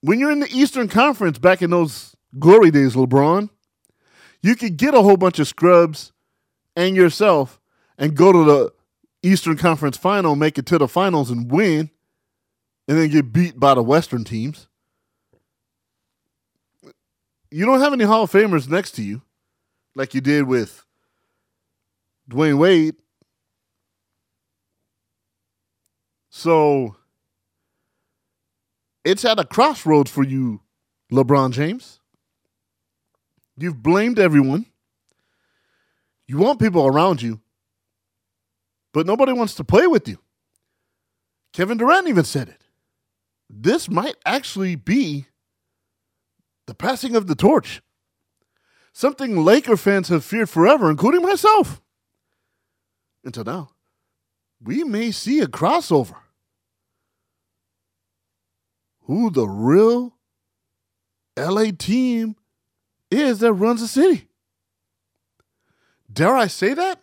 When 0.00 0.18
you're 0.18 0.30
in 0.30 0.40
the 0.40 0.50
Eastern 0.50 0.88
Conference 0.88 1.38
back 1.38 1.60
in 1.60 1.68
those 1.68 2.16
glory 2.38 2.70
days, 2.70 2.94
LeBron, 2.94 3.50
you 4.40 4.56
could 4.56 4.78
get 4.78 4.94
a 4.94 5.02
whole 5.02 5.16
bunch 5.18 5.38
of 5.38 5.48
scrubs 5.48 6.12
and 6.74 6.96
yourself 6.96 7.60
and 7.98 8.14
go 8.14 8.32
to 8.32 8.44
the 8.44 8.75
Eastern 9.26 9.56
Conference 9.56 9.96
final, 9.96 10.36
make 10.36 10.56
it 10.56 10.66
to 10.66 10.78
the 10.78 10.86
finals 10.86 11.30
and 11.30 11.50
win, 11.50 11.90
and 12.86 12.98
then 12.98 13.10
get 13.10 13.32
beat 13.32 13.58
by 13.58 13.74
the 13.74 13.82
Western 13.82 14.24
teams. 14.24 14.68
You 17.50 17.66
don't 17.66 17.80
have 17.80 17.92
any 17.92 18.04
Hall 18.04 18.24
of 18.24 18.32
Famers 18.32 18.68
next 18.68 18.92
to 18.92 19.02
you 19.02 19.22
like 19.94 20.14
you 20.14 20.20
did 20.20 20.46
with 20.46 20.84
Dwyane 22.30 22.58
Wade. 22.58 22.96
So 26.30 26.96
it's 29.04 29.24
at 29.24 29.40
a 29.40 29.44
crossroads 29.44 30.10
for 30.10 30.22
you, 30.22 30.60
LeBron 31.10 31.52
James. 31.52 31.98
You've 33.56 33.82
blamed 33.82 34.18
everyone. 34.18 34.66
You 36.28 36.38
want 36.38 36.60
people 36.60 36.86
around 36.86 37.22
you, 37.22 37.40
but 38.92 39.06
nobody 39.06 39.32
wants 39.32 39.54
to 39.54 39.64
play 39.64 39.86
with 39.86 40.08
you. 40.08 40.18
Kevin 41.52 41.78
Durant 41.78 42.08
even 42.08 42.24
said 42.24 42.48
it. 42.48 42.62
This 43.48 43.88
might 43.88 44.16
actually 44.24 44.74
be 44.74 45.26
the 46.66 46.74
passing 46.74 47.14
of 47.14 47.26
the 47.26 47.34
torch. 47.34 47.80
Something 48.92 49.44
Laker 49.44 49.76
fans 49.76 50.08
have 50.08 50.24
feared 50.24 50.50
forever, 50.50 50.90
including 50.90 51.22
myself 51.22 51.80
until 53.26 53.44
now, 53.44 53.70
we 54.62 54.84
may 54.84 55.10
see 55.10 55.40
a 55.40 55.46
crossover. 55.46 56.16
Who 59.02 59.30
the 59.30 59.46
real 59.46 60.14
LA 61.36 61.70
team 61.76 62.36
is 63.10 63.40
that 63.40 63.52
runs 63.52 63.80
the 63.80 63.88
city. 63.88 64.28
Dare 66.10 66.36
I 66.36 66.46
say 66.46 66.72
that? 66.74 67.02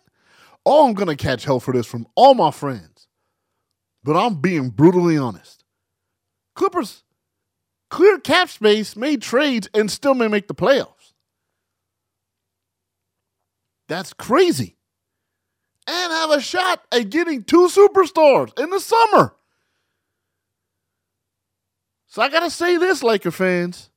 Oh, 0.66 0.86
I'm 0.88 0.94
going 0.94 1.08
to 1.08 1.16
catch 1.16 1.44
hell 1.44 1.60
for 1.60 1.72
this 1.72 1.86
from 1.86 2.06
all 2.14 2.34
my 2.34 2.50
friends. 2.50 3.08
But 4.02 4.16
I'm 4.16 4.40
being 4.40 4.70
brutally 4.70 5.16
honest. 5.16 5.64
Clippers 6.54 7.02
clear 7.90 8.18
cap 8.18 8.48
space, 8.48 8.96
made 8.96 9.22
trades, 9.22 9.68
and 9.72 9.90
still 9.90 10.14
may 10.14 10.28
make 10.28 10.48
the 10.48 10.54
playoffs. 10.54 11.12
That's 13.88 14.12
crazy 14.12 14.76
and 15.86 16.12
have 16.12 16.30
a 16.30 16.40
shot 16.40 16.82
at 16.90 17.10
getting 17.10 17.44
two 17.44 17.68
superstars 17.68 18.58
in 18.58 18.70
the 18.70 18.80
summer. 18.80 19.34
So 22.06 22.22
I 22.22 22.28
gotta 22.28 22.50
say 22.50 22.76
this, 22.76 23.02
Laker 23.02 23.30
fans. 23.30 23.90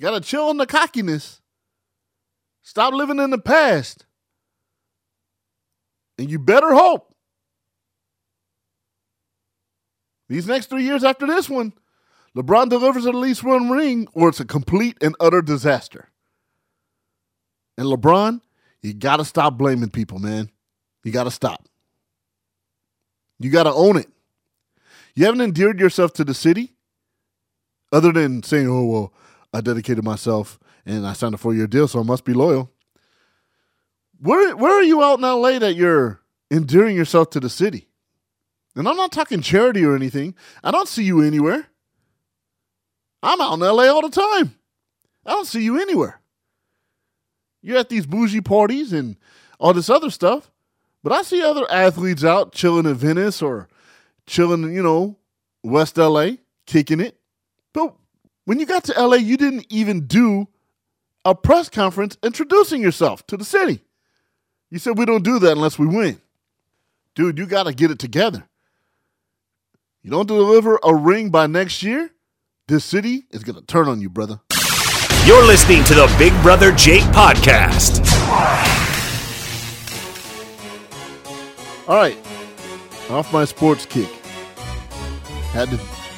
Gotta 0.00 0.20
chill 0.20 0.48
on 0.48 0.56
the 0.56 0.66
cockiness. 0.66 1.40
Stop 2.62 2.94
living 2.94 3.18
in 3.18 3.30
the 3.30 3.38
past. 3.38 4.06
And 6.20 6.30
you 6.30 6.38
better 6.38 6.74
hope 6.74 7.14
these 10.28 10.46
next 10.46 10.66
three 10.66 10.84
years 10.84 11.02
after 11.02 11.26
this 11.26 11.48
one, 11.48 11.72
LeBron 12.36 12.68
delivers 12.68 13.06
at 13.06 13.14
least 13.14 13.42
one 13.42 13.70
ring, 13.70 14.06
or 14.12 14.28
it's 14.28 14.38
a 14.38 14.44
complete 14.44 14.98
and 15.00 15.16
utter 15.18 15.40
disaster. 15.40 16.10
And 17.78 17.86
LeBron, 17.86 18.42
you 18.82 18.92
got 18.92 19.16
to 19.16 19.24
stop 19.24 19.56
blaming 19.56 19.88
people, 19.88 20.18
man. 20.18 20.50
You 21.04 21.10
got 21.10 21.24
to 21.24 21.30
stop. 21.30 21.66
You 23.38 23.48
got 23.48 23.62
to 23.62 23.72
own 23.72 23.96
it. 23.96 24.10
You 25.14 25.24
haven't 25.24 25.40
endeared 25.40 25.80
yourself 25.80 26.12
to 26.12 26.24
the 26.24 26.34
city 26.34 26.74
other 27.92 28.12
than 28.12 28.42
saying, 28.42 28.68
oh, 28.68 28.84
well, 28.84 29.14
I 29.54 29.62
dedicated 29.62 30.04
myself 30.04 30.58
and 30.84 31.06
I 31.06 31.14
signed 31.14 31.32
a 31.32 31.38
four 31.38 31.54
year 31.54 31.66
deal, 31.66 31.88
so 31.88 32.00
I 32.00 32.02
must 32.02 32.26
be 32.26 32.34
loyal. 32.34 32.70
Where, 34.20 34.54
where 34.56 34.78
are 34.78 34.82
you 34.82 35.02
out 35.02 35.18
in 35.18 35.22
LA 35.22 35.58
that 35.58 35.76
you're 35.76 36.20
endearing 36.50 36.96
yourself 36.96 37.30
to 37.30 37.40
the 37.40 37.48
city? 37.48 37.88
And 38.76 38.88
I'm 38.88 38.96
not 38.96 39.12
talking 39.12 39.40
charity 39.40 39.84
or 39.84 39.96
anything. 39.96 40.34
I 40.62 40.70
don't 40.70 40.88
see 40.88 41.04
you 41.04 41.22
anywhere. 41.22 41.66
I'm 43.22 43.40
out 43.40 43.54
in 43.54 43.60
LA 43.60 43.84
all 43.84 44.02
the 44.02 44.10
time. 44.10 44.54
I 45.24 45.32
don't 45.32 45.46
see 45.46 45.62
you 45.62 45.80
anywhere. 45.80 46.20
You're 47.62 47.78
at 47.78 47.88
these 47.88 48.06
bougie 48.06 48.40
parties 48.40 48.92
and 48.92 49.16
all 49.58 49.74
this 49.74 49.90
other 49.90 50.10
stuff, 50.10 50.50
But 51.02 51.12
I 51.12 51.22
see 51.22 51.42
other 51.42 51.70
athletes 51.70 52.24
out 52.24 52.52
chilling 52.52 52.86
in 52.86 52.94
Venice 52.94 53.42
or 53.42 53.68
chilling, 54.26 54.72
you 54.72 54.82
know, 54.82 55.18
West 55.62 55.96
LA, 55.98 56.32
kicking 56.66 57.00
it. 57.00 57.18
But 57.72 57.94
when 58.44 58.58
you 58.58 58.66
got 58.66 58.84
to 58.84 58.92
LA, 58.98 59.16
you 59.16 59.36
didn't 59.36 59.66
even 59.70 60.06
do 60.06 60.48
a 61.24 61.34
press 61.34 61.68
conference 61.68 62.16
introducing 62.22 62.80
yourself 62.80 63.26
to 63.26 63.36
the 63.36 63.44
city. 63.44 63.82
You 64.70 64.78
said 64.78 64.96
we 64.96 65.04
don't 65.04 65.24
do 65.24 65.40
that 65.40 65.52
unless 65.52 65.78
we 65.78 65.86
win. 65.86 66.20
Dude, 67.16 67.38
you 67.38 67.46
got 67.46 67.64
to 67.64 67.74
get 67.74 67.90
it 67.90 67.98
together. 67.98 68.48
You 70.02 70.10
don't 70.10 70.26
deliver 70.26 70.78
a 70.82 70.94
ring 70.94 71.30
by 71.30 71.46
next 71.46 71.82
year, 71.82 72.10
this 72.68 72.84
city 72.84 73.24
is 73.30 73.42
going 73.42 73.56
to 73.56 73.66
turn 73.66 73.88
on 73.88 74.00
you, 74.00 74.08
brother. 74.08 74.40
You're 75.26 75.44
listening 75.44 75.82
to 75.84 75.94
the 75.94 76.14
Big 76.18 76.32
Brother 76.40 76.70
Jake 76.72 77.02
podcast. 77.04 78.00
All 81.88 81.96
right, 81.96 82.16
off 83.10 83.32
my 83.32 83.44
sports 83.44 83.84
kick. 83.84 84.08
Had 85.52 85.68
to, 85.70 85.76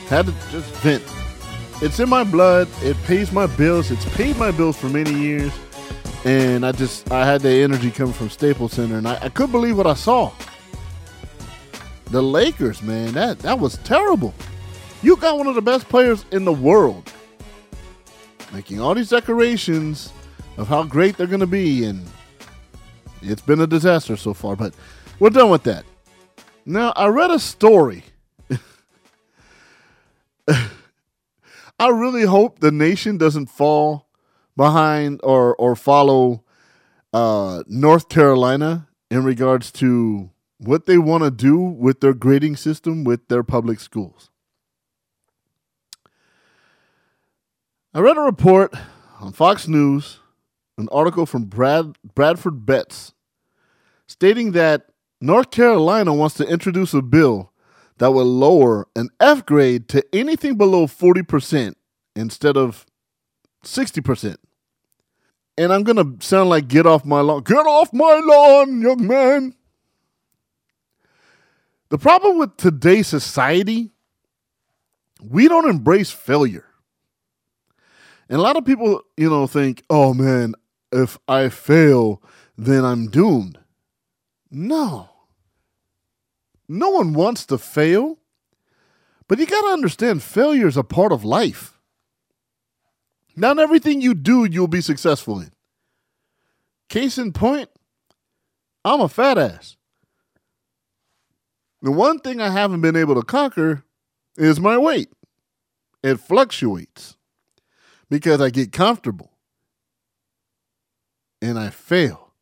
had 0.08 0.26
to 0.26 0.32
just 0.50 0.70
vent. 0.82 1.02
It's 1.80 1.98
in 1.98 2.10
my 2.10 2.22
blood. 2.22 2.68
It 2.82 2.96
pays 3.04 3.32
my 3.32 3.46
bills. 3.46 3.90
It's 3.90 4.04
paid 4.14 4.36
my 4.36 4.50
bills 4.50 4.76
for 4.76 4.90
many 4.90 5.14
years, 5.14 5.52
and 6.24 6.64
I 6.64 6.72
just 6.72 7.10
I 7.10 7.26
had 7.26 7.40
the 7.40 7.50
energy 7.50 7.90
coming 7.90 8.12
from 8.12 8.30
Staples 8.30 8.72
Center, 8.72 8.98
and 8.98 9.08
I, 9.08 9.18
I 9.22 9.28
couldn't 9.28 9.52
believe 9.52 9.76
what 9.76 9.86
I 9.86 9.94
saw. 9.94 10.32
The 12.06 12.22
Lakers, 12.22 12.82
man, 12.82 13.12
that 13.12 13.38
that 13.40 13.58
was 13.58 13.78
terrible. 13.78 14.34
You 15.02 15.16
got 15.16 15.38
one 15.38 15.46
of 15.46 15.54
the 15.54 15.62
best 15.62 15.88
players 15.88 16.24
in 16.30 16.44
the 16.44 16.52
world 16.52 17.10
making 18.52 18.80
all 18.80 18.94
these 18.94 19.08
decorations 19.08 20.12
of 20.58 20.68
how 20.68 20.82
great 20.82 21.16
they're 21.16 21.26
going 21.26 21.40
to 21.40 21.46
be, 21.46 21.84
and 21.84 22.04
it's 23.22 23.42
been 23.42 23.60
a 23.60 23.66
disaster 23.66 24.16
so 24.16 24.34
far. 24.34 24.54
But 24.54 24.74
we're 25.18 25.30
done 25.30 25.50
with 25.50 25.62
that. 25.64 25.84
Now, 26.64 26.92
I 26.94 27.06
read 27.06 27.30
a 27.30 27.38
story. 27.38 28.04
I 30.48 31.88
really 31.88 32.24
hope 32.24 32.60
the 32.60 32.70
nation 32.70 33.18
doesn't 33.18 33.46
fall 33.46 34.06
behind 34.56 35.20
or 35.22 35.54
or 35.56 35.76
follow 35.76 36.44
uh, 37.12 37.62
North 37.66 38.08
Carolina 38.08 38.88
in 39.10 39.24
regards 39.24 39.70
to 39.72 40.30
what 40.58 40.86
they 40.86 40.98
want 40.98 41.24
to 41.24 41.30
do 41.30 41.58
with 41.58 42.00
their 42.00 42.14
grading 42.14 42.56
system 42.56 43.04
with 43.04 43.28
their 43.28 43.42
public 43.42 43.80
schools. 43.80 44.30
I 47.94 48.00
read 48.00 48.16
a 48.16 48.20
report 48.20 48.74
on 49.20 49.32
Fox 49.32 49.68
News, 49.68 50.20
an 50.78 50.88
article 50.90 51.26
from 51.26 51.44
Brad 51.44 51.96
Bradford 52.14 52.64
Betts, 52.64 53.12
stating 54.06 54.52
that 54.52 54.86
North 55.20 55.50
Carolina 55.50 56.14
wants 56.14 56.36
to 56.36 56.46
introduce 56.46 56.94
a 56.94 57.02
bill 57.02 57.52
that 57.98 58.12
will 58.12 58.24
lower 58.24 58.88
an 58.96 59.10
F 59.20 59.44
grade 59.44 59.88
to 59.90 60.02
anything 60.12 60.56
below 60.56 60.86
40% 60.86 61.74
instead 62.16 62.56
of 62.56 62.86
60%. 63.64 64.36
And 65.58 65.72
I'm 65.72 65.82
going 65.82 65.96
to 65.96 66.24
sound 66.26 66.50
like 66.50 66.68
get 66.68 66.86
off 66.86 67.04
my 67.04 67.20
lawn. 67.20 67.42
Get 67.42 67.56
off 67.56 67.92
my 67.92 68.20
lawn, 68.24 68.80
young 68.80 69.06
man. 69.06 69.54
The 71.90 71.98
problem 71.98 72.38
with 72.38 72.56
today's 72.56 73.06
society, 73.06 73.90
we 75.22 75.46
don't 75.46 75.68
embrace 75.68 76.10
failure. 76.10 76.64
And 78.30 78.38
a 78.38 78.42
lot 78.42 78.56
of 78.56 78.64
people, 78.64 79.02
you 79.18 79.28
know, 79.28 79.46
think, 79.46 79.82
oh 79.90 80.14
man, 80.14 80.54
if 80.90 81.18
I 81.28 81.50
fail, 81.50 82.22
then 82.56 82.82
I'm 82.84 83.10
doomed. 83.10 83.58
No. 84.50 85.10
No 86.66 86.88
one 86.88 87.12
wants 87.12 87.44
to 87.46 87.58
fail, 87.58 88.18
but 89.28 89.38
you 89.38 89.44
got 89.44 89.60
to 89.60 89.74
understand 89.74 90.22
failure 90.22 90.66
is 90.66 90.78
a 90.78 90.82
part 90.82 91.12
of 91.12 91.24
life. 91.24 91.78
Not 93.34 93.58
everything 93.58 94.00
you 94.00 94.14
do, 94.14 94.44
you'll 94.44 94.68
be 94.68 94.80
successful 94.80 95.40
in. 95.40 95.52
Case 96.88 97.18
in 97.18 97.32
point, 97.32 97.70
I'm 98.84 99.00
a 99.00 99.08
fat 99.08 99.38
ass. 99.38 99.76
The 101.80 101.90
one 101.90 102.18
thing 102.18 102.40
I 102.40 102.50
haven't 102.50 102.80
been 102.80 102.96
able 102.96 103.14
to 103.14 103.22
conquer 103.22 103.84
is 104.36 104.60
my 104.60 104.78
weight. 104.78 105.08
It 106.02 106.20
fluctuates 106.20 107.16
because 108.10 108.40
I 108.40 108.50
get 108.50 108.72
comfortable 108.72 109.32
and 111.40 111.58
I 111.58 111.70
fail. 111.70 112.32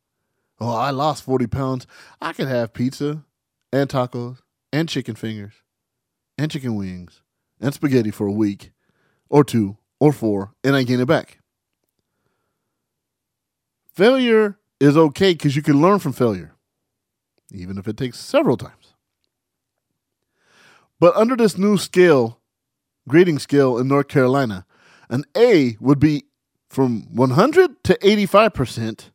Oh, 0.59 0.75
I 0.75 0.91
lost 0.91 1.23
40 1.23 1.47
pounds. 1.47 1.87
I 2.21 2.33
can 2.33 2.47
have 2.47 2.73
pizza 2.73 3.23
and 3.71 3.89
tacos 3.89 4.41
and 4.71 4.87
chicken 4.87 5.15
fingers 5.15 5.53
and 6.37 6.51
chicken 6.51 6.75
wings 6.75 7.21
and 7.59 7.73
spaghetti 7.73 8.11
for 8.11 8.27
a 8.27 8.31
week 8.31 8.71
or 9.29 9.43
two 9.43 9.77
or 10.01 10.11
four 10.11 10.51
and 10.63 10.75
I 10.75 10.83
gain 10.83 10.99
it 10.99 11.05
back. 11.05 11.37
Failure 13.93 14.57
is 14.79 14.97
okay 14.97 15.33
because 15.33 15.55
you 15.55 15.61
can 15.61 15.79
learn 15.79 15.99
from 15.99 16.11
failure, 16.11 16.55
even 17.53 17.77
if 17.77 17.87
it 17.87 17.97
takes 17.97 18.19
several 18.19 18.57
times. 18.57 18.95
But 20.99 21.15
under 21.15 21.35
this 21.35 21.57
new 21.57 21.77
scale, 21.77 22.39
grading 23.07 23.39
scale 23.39 23.77
in 23.77 23.87
North 23.87 24.07
Carolina, 24.07 24.65
an 25.09 25.23
A 25.37 25.77
would 25.79 25.99
be 25.99 26.25
from 26.67 27.03
100 27.13 27.83
to 27.83 27.97
85%. 27.99 29.11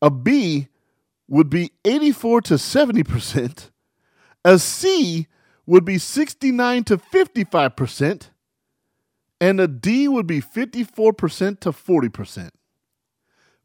A 0.00 0.10
B 0.10 0.68
would 1.28 1.50
be 1.50 1.72
84 1.84 2.40
to 2.42 2.54
70%. 2.54 3.70
A 4.44 4.58
C 4.58 5.26
would 5.66 5.84
be 5.84 5.98
69 5.98 6.84
to 6.84 6.96
55%. 6.96 8.28
And 9.40 9.60
a 9.60 9.68
D 9.68 10.08
would 10.08 10.26
be 10.26 10.40
54% 10.40 11.60
to 11.60 11.72
40%. 11.72 12.50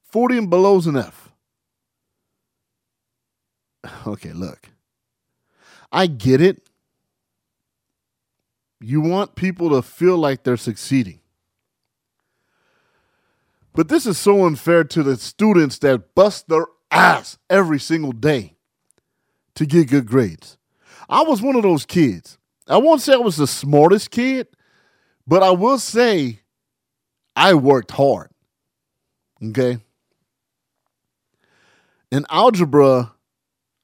40 0.03 0.37
and 0.37 0.49
below 0.49 0.77
is 0.77 0.87
an 0.87 0.97
F. 0.97 1.31
Okay, 4.07 4.33
look. 4.33 4.69
I 5.91 6.07
get 6.07 6.41
it. 6.41 6.69
You 8.79 9.01
want 9.01 9.35
people 9.35 9.69
to 9.71 9.81
feel 9.81 10.17
like 10.17 10.43
they're 10.43 10.57
succeeding. 10.57 11.19
But 13.73 13.89
this 13.89 14.05
is 14.05 14.17
so 14.17 14.45
unfair 14.45 14.83
to 14.85 15.03
the 15.03 15.17
students 15.17 15.77
that 15.79 16.13
bust 16.15 16.49
their 16.49 16.65
ass 16.89 17.37
every 17.49 17.79
single 17.79 18.11
day 18.11 18.55
to 19.55 19.65
get 19.65 19.89
good 19.89 20.05
grades. 20.05 20.57
I 21.09 21.23
was 21.23 21.41
one 21.41 21.55
of 21.55 21.63
those 21.63 21.85
kids. 21.85 22.37
I 22.67 22.77
won't 22.77 23.01
say 23.01 23.13
I 23.13 23.17
was 23.17 23.37
the 23.37 23.47
smartest 23.47 24.11
kid, 24.11 24.47
but 25.31 25.43
I 25.43 25.51
will 25.51 25.79
say 25.79 26.41
I 27.37 27.53
worked 27.53 27.91
hard. 27.91 28.31
Okay? 29.41 29.77
In 32.11 32.25
algebra, 32.29 33.13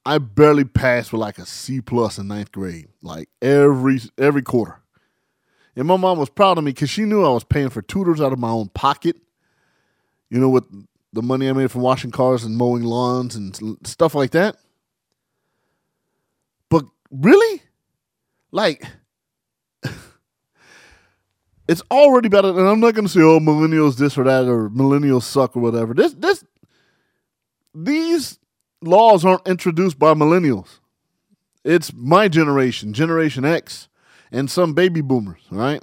I 0.04 0.18
barely 0.18 0.64
passed 0.64 1.10
with 1.10 1.22
like 1.22 1.38
a 1.38 1.46
C 1.46 1.80
plus 1.80 2.18
in 2.18 2.28
ninth 2.28 2.52
grade, 2.52 2.88
like 3.00 3.30
every 3.40 3.98
every 4.18 4.42
quarter. 4.42 4.78
And 5.74 5.88
my 5.88 5.96
mom 5.96 6.18
was 6.18 6.28
proud 6.28 6.58
of 6.58 6.64
me 6.64 6.72
because 6.72 6.90
she 6.90 7.06
knew 7.06 7.24
I 7.24 7.30
was 7.30 7.44
paying 7.44 7.70
for 7.70 7.80
tutors 7.80 8.20
out 8.20 8.34
of 8.34 8.38
my 8.38 8.50
own 8.50 8.68
pocket. 8.68 9.16
You 10.28 10.40
know, 10.40 10.50
with 10.50 10.66
the 11.14 11.22
money 11.22 11.48
I 11.48 11.54
made 11.54 11.70
from 11.70 11.80
washing 11.80 12.10
cars 12.10 12.44
and 12.44 12.58
mowing 12.58 12.82
lawns 12.82 13.34
and 13.34 13.78
stuff 13.84 14.14
like 14.14 14.32
that. 14.32 14.56
But 16.68 16.84
really, 17.10 17.62
like, 18.50 18.84
it's 21.68 21.82
already 21.90 22.30
better. 22.30 22.48
And 22.48 22.66
I'm 22.66 22.80
not 22.80 22.94
going 22.94 23.06
to 23.06 23.12
say, 23.12 23.20
oh, 23.20 23.38
millennials 23.38 23.96
this 23.96 24.16
or 24.16 24.24
that 24.24 24.46
or 24.46 24.70
millennials 24.70 25.22
suck 25.22 25.54
or 25.54 25.60
whatever. 25.60 25.92
This, 25.92 26.14
this, 26.14 26.42
these 27.74 28.38
laws 28.80 29.24
aren't 29.24 29.46
introduced 29.46 29.98
by 29.98 30.14
millennials. 30.14 30.80
It's 31.64 31.92
my 31.92 32.28
generation, 32.28 32.94
Generation 32.94 33.44
X, 33.44 33.88
and 34.32 34.50
some 34.50 34.72
baby 34.72 35.02
boomers, 35.02 35.42
right? 35.50 35.82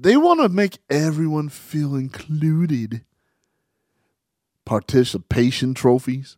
They 0.00 0.16
want 0.16 0.40
to 0.40 0.48
make 0.48 0.78
everyone 0.88 1.50
feel 1.50 1.94
included. 1.94 3.04
Participation 4.64 5.74
trophies. 5.74 6.36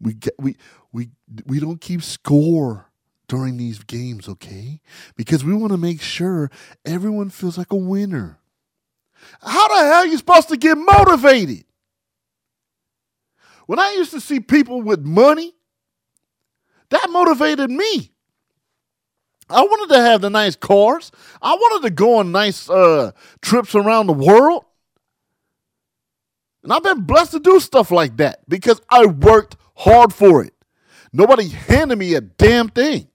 We 0.00 0.14
get, 0.14 0.34
we 0.38 0.56
we 0.92 1.10
we 1.46 1.60
don't 1.60 1.80
keep 1.80 2.02
score 2.02 2.91
during 3.32 3.56
these 3.56 3.78
games, 3.78 4.28
okay? 4.28 4.78
Because 5.16 5.42
we 5.42 5.54
want 5.54 5.72
to 5.72 5.78
make 5.78 6.02
sure 6.02 6.50
everyone 6.84 7.30
feels 7.30 7.56
like 7.56 7.72
a 7.72 7.76
winner. 7.76 8.38
How 9.40 9.68
the 9.68 9.74
hell 9.76 9.94
are 9.94 10.06
you 10.06 10.18
supposed 10.18 10.50
to 10.50 10.58
get 10.58 10.76
motivated? 10.76 11.64
When 13.64 13.78
I 13.78 13.92
used 13.92 14.10
to 14.10 14.20
see 14.20 14.38
people 14.38 14.82
with 14.82 15.00
money, 15.00 15.54
that 16.90 17.08
motivated 17.08 17.70
me. 17.70 18.12
I 19.48 19.62
wanted 19.62 19.94
to 19.94 20.00
have 20.02 20.20
the 20.20 20.28
nice 20.28 20.54
cars. 20.54 21.10
I 21.40 21.54
wanted 21.54 21.88
to 21.88 21.94
go 21.94 22.18
on 22.18 22.32
nice 22.32 22.68
uh, 22.68 23.12
trips 23.40 23.74
around 23.74 24.08
the 24.08 24.12
world. 24.12 24.66
And 26.62 26.70
I've 26.70 26.82
been 26.82 27.04
blessed 27.04 27.32
to 27.32 27.40
do 27.40 27.60
stuff 27.60 27.90
like 27.90 28.18
that 28.18 28.40
because 28.46 28.82
I 28.90 29.06
worked 29.06 29.56
hard 29.74 30.12
for 30.12 30.44
it. 30.44 30.52
Nobody 31.14 31.48
handed 31.48 31.96
me 31.96 32.12
a 32.14 32.20
damn 32.20 32.68
thing. 32.68 33.08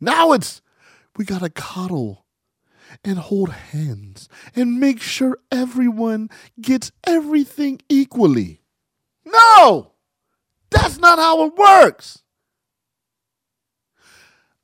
Now 0.00 0.32
it's, 0.32 0.62
we 1.16 1.24
got 1.24 1.40
to 1.40 1.50
cuddle 1.50 2.24
and 3.04 3.18
hold 3.18 3.50
hands 3.50 4.28
and 4.56 4.80
make 4.80 5.00
sure 5.00 5.38
everyone 5.52 6.30
gets 6.60 6.90
everything 7.06 7.80
equally. 7.88 8.62
No, 9.24 9.92
that's 10.70 10.98
not 10.98 11.18
how 11.18 11.44
it 11.44 11.56
works. 11.56 12.22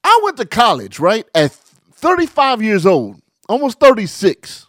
I 0.03 0.21
went 0.23 0.37
to 0.39 0.47
college, 0.47 0.99
right, 1.01 1.27
at 1.35 1.53
35 1.53 2.63
years 2.63 2.87
old, 2.87 3.21
almost 3.49 3.81
36. 3.81 4.67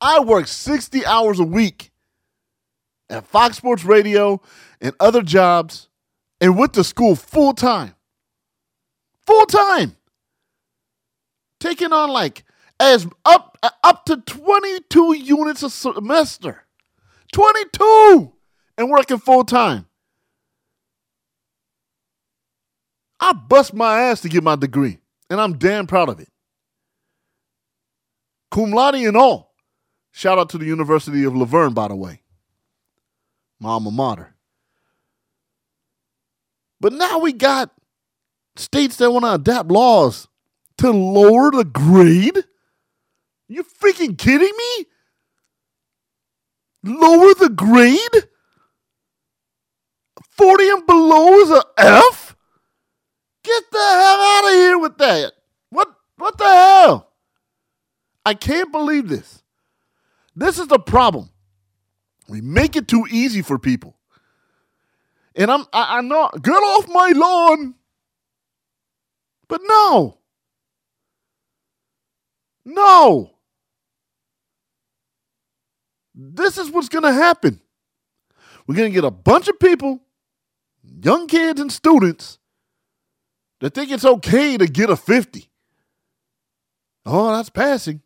I 0.00 0.20
worked 0.20 0.48
60 0.48 1.06
hours 1.06 1.38
a 1.38 1.44
week 1.44 1.92
at 3.08 3.26
Fox 3.26 3.56
Sports 3.56 3.84
Radio 3.84 4.40
and 4.80 4.94
other 4.98 5.22
jobs 5.22 5.88
and 6.40 6.58
went 6.58 6.74
to 6.74 6.84
school 6.84 7.14
full 7.14 7.54
time. 7.54 7.94
Full 9.26 9.46
time. 9.46 9.96
Taking 11.60 11.92
on 11.92 12.10
like 12.10 12.44
as 12.78 13.06
up 13.24 13.56
up 13.82 14.04
to 14.06 14.18
22 14.18 15.14
units 15.14 15.62
a 15.62 15.70
semester. 15.70 16.64
22 17.32 18.32
and 18.78 18.90
working 18.90 19.18
full 19.18 19.44
time. 19.44 19.86
I 23.18 23.32
bust 23.32 23.72
my 23.72 24.02
ass 24.02 24.20
to 24.20 24.28
get 24.28 24.42
my 24.42 24.56
degree, 24.56 24.98
and 25.30 25.40
I'm 25.40 25.56
damn 25.56 25.86
proud 25.86 26.10
of 26.10 26.20
it. 26.20 26.28
Cum 28.50 28.70
laude 28.70 28.96
and 28.96 29.16
all. 29.16 29.54
Shout 30.12 30.38
out 30.38 30.50
to 30.50 30.58
the 30.58 30.66
University 30.66 31.24
of 31.24 31.34
La 31.34 31.44
Verne, 31.44 31.72
by 31.72 31.88
the 31.88 31.96
way. 31.96 32.20
My 33.58 33.70
alma 33.70 33.90
mater. 33.90 34.34
But 36.80 36.92
now 36.92 37.18
we 37.18 37.32
got 37.32 37.72
states 38.56 38.96
that 38.96 39.10
want 39.10 39.24
to 39.24 39.34
adapt 39.34 39.70
laws 39.70 40.28
to 40.78 40.90
lower 40.90 41.50
the 41.50 41.64
grade? 41.64 42.44
You 43.48 43.64
freaking 43.64 44.16
kidding 44.16 44.52
me? 44.56 44.86
Lower 46.84 47.34
the 47.34 47.48
grade? 47.48 48.28
40 50.36 50.68
and 50.68 50.86
below 50.86 51.34
is 51.40 51.50
a 51.50 51.62
F? 51.78 52.36
Get 53.42 53.62
the 53.70 53.78
hell 53.78 54.20
out 54.20 54.44
of 54.46 54.54
here 54.54 54.78
with 54.78 54.98
that. 54.98 55.32
What 55.70 55.88
what 56.16 56.38
the 56.38 56.44
hell? 56.44 57.12
I 58.24 58.34
can't 58.34 58.72
believe 58.72 59.08
this. 59.08 59.42
This 60.34 60.58
is 60.58 60.66
the 60.66 60.78
problem. 60.78 61.30
We 62.28 62.40
make 62.40 62.74
it 62.74 62.88
too 62.88 63.06
easy 63.10 63.42
for 63.42 63.58
people. 63.58 63.96
And 65.36 65.50
I'm 65.50 65.66
I, 65.72 65.98
I'm 65.98 66.08
not 66.08 66.42
get 66.42 66.52
off 66.52 66.88
my 66.88 67.12
lawn. 67.14 67.74
But 69.48 69.60
no. 69.64 70.18
No. 72.64 73.30
This 76.14 76.58
is 76.58 76.70
what's 76.70 76.88
going 76.88 77.04
to 77.04 77.12
happen. 77.12 77.60
We're 78.66 78.76
going 78.76 78.90
to 78.90 78.94
get 78.94 79.04
a 79.04 79.10
bunch 79.10 79.48
of 79.48 79.58
people, 79.58 80.00
young 80.82 81.26
kids 81.26 81.60
and 81.60 81.70
students, 81.70 82.38
that 83.60 83.74
think 83.74 83.90
it's 83.90 84.04
okay 84.04 84.56
to 84.56 84.66
get 84.66 84.90
a 84.90 84.96
50. 84.96 85.50
Oh, 87.06 87.36
that's 87.36 87.50
passing. 87.50 88.00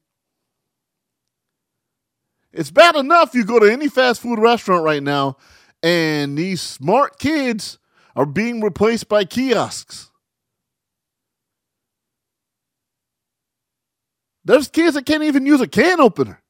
It's 2.52 2.70
bad 2.70 2.96
enough 2.96 3.34
you 3.34 3.44
go 3.44 3.60
to 3.60 3.70
any 3.70 3.88
fast 3.88 4.20
food 4.20 4.38
restaurant 4.38 4.82
right 4.82 5.02
now 5.02 5.36
and 5.82 6.36
these 6.36 6.60
smart 6.60 7.18
kids 7.18 7.78
are 8.16 8.26
being 8.26 8.60
replaced 8.60 9.08
by 9.08 9.24
kiosks. 9.24 10.07
There's 14.48 14.68
kids 14.68 14.94
that 14.94 15.04
can't 15.04 15.24
even 15.24 15.44
use 15.44 15.60
a 15.60 15.68
can 15.68 16.00
opener 16.00 16.40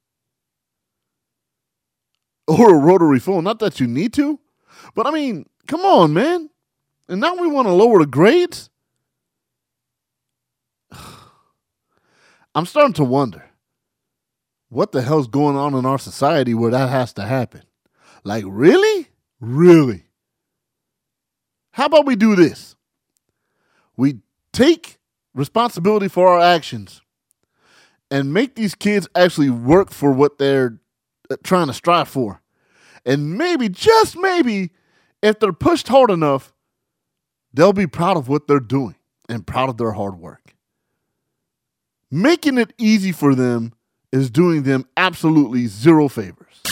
or 2.46 2.72
a 2.72 2.78
rotary 2.78 3.18
phone. 3.18 3.42
Not 3.42 3.58
that 3.58 3.80
you 3.80 3.88
need 3.88 4.12
to, 4.12 4.38
but 4.94 5.08
I 5.08 5.10
mean, 5.10 5.46
come 5.66 5.80
on, 5.80 6.12
man. 6.12 6.48
And 7.08 7.20
now 7.20 7.34
we 7.34 7.48
want 7.48 7.66
to 7.66 7.72
lower 7.72 7.98
the 7.98 8.06
grades? 8.06 8.70
I'm 12.54 12.66
starting 12.66 12.92
to 12.94 13.04
wonder 13.04 13.46
what 14.68 14.92
the 14.92 15.02
hell's 15.02 15.26
going 15.26 15.56
on 15.56 15.74
in 15.74 15.84
our 15.84 15.98
society 15.98 16.54
where 16.54 16.70
that 16.70 16.90
has 16.90 17.12
to 17.14 17.22
happen. 17.22 17.62
Like, 18.22 18.44
really? 18.46 19.08
Really? 19.40 20.04
How 21.72 21.86
about 21.86 22.06
we 22.06 22.14
do 22.14 22.36
this? 22.36 22.76
We 23.96 24.20
take 24.52 24.98
responsibility 25.34 26.06
for 26.06 26.28
our 26.28 26.38
actions 26.38 27.00
and 28.10 28.32
make 28.32 28.54
these 28.54 28.74
kids 28.74 29.08
actually 29.14 29.50
work 29.50 29.90
for 29.90 30.12
what 30.12 30.38
they're 30.38 30.78
uh, 31.30 31.36
trying 31.42 31.66
to 31.66 31.72
strive 31.72 32.08
for. 32.08 32.42
And 33.04 33.36
maybe, 33.36 33.68
just 33.68 34.16
maybe, 34.16 34.70
if 35.22 35.38
they're 35.38 35.52
pushed 35.52 35.88
hard 35.88 36.10
enough, 36.10 36.52
they'll 37.52 37.72
be 37.72 37.86
proud 37.86 38.16
of 38.16 38.28
what 38.28 38.46
they're 38.46 38.60
doing 38.60 38.96
and 39.28 39.46
proud 39.46 39.68
of 39.68 39.76
their 39.76 39.92
hard 39.92 40.16
work. 40.18 40.54
Making 42.10 42.58
it 42.58 42.72
easy 42.78 43.12
for 43.12 43.34
them 43.34 43.72
is 44.12 44.30
doing 44.30 44.62
them 44.62 44.86
absolutely 44.96 45.66
zero 45.66 46.08
favors. 46.08 46.62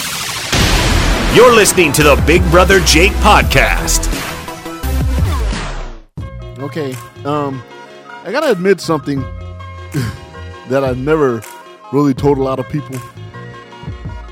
You're 1.34 1.54
listening 1.54 1.92
to 1.92 2.02
the 2.02 2.22
Big 2.26 2.42
Brother 2.50 2.80
Jake 2.80 3.12
podcast. 3.12 4.12
Okay, 6.58 6.94
um, 7.26 7.62
I 8.24 8.32
gotta 8.32 8.50
admit 8.50 8.80
something 8.80 9.22
that 10.68 10.84
I've 10.84 10.98
never 10.98 11.42
really 11.92 12.14
told 12.14 12.38
a 12.38 12.42
lot 12.42 12.58
of 12.58 12.68
people. 12.68 12.98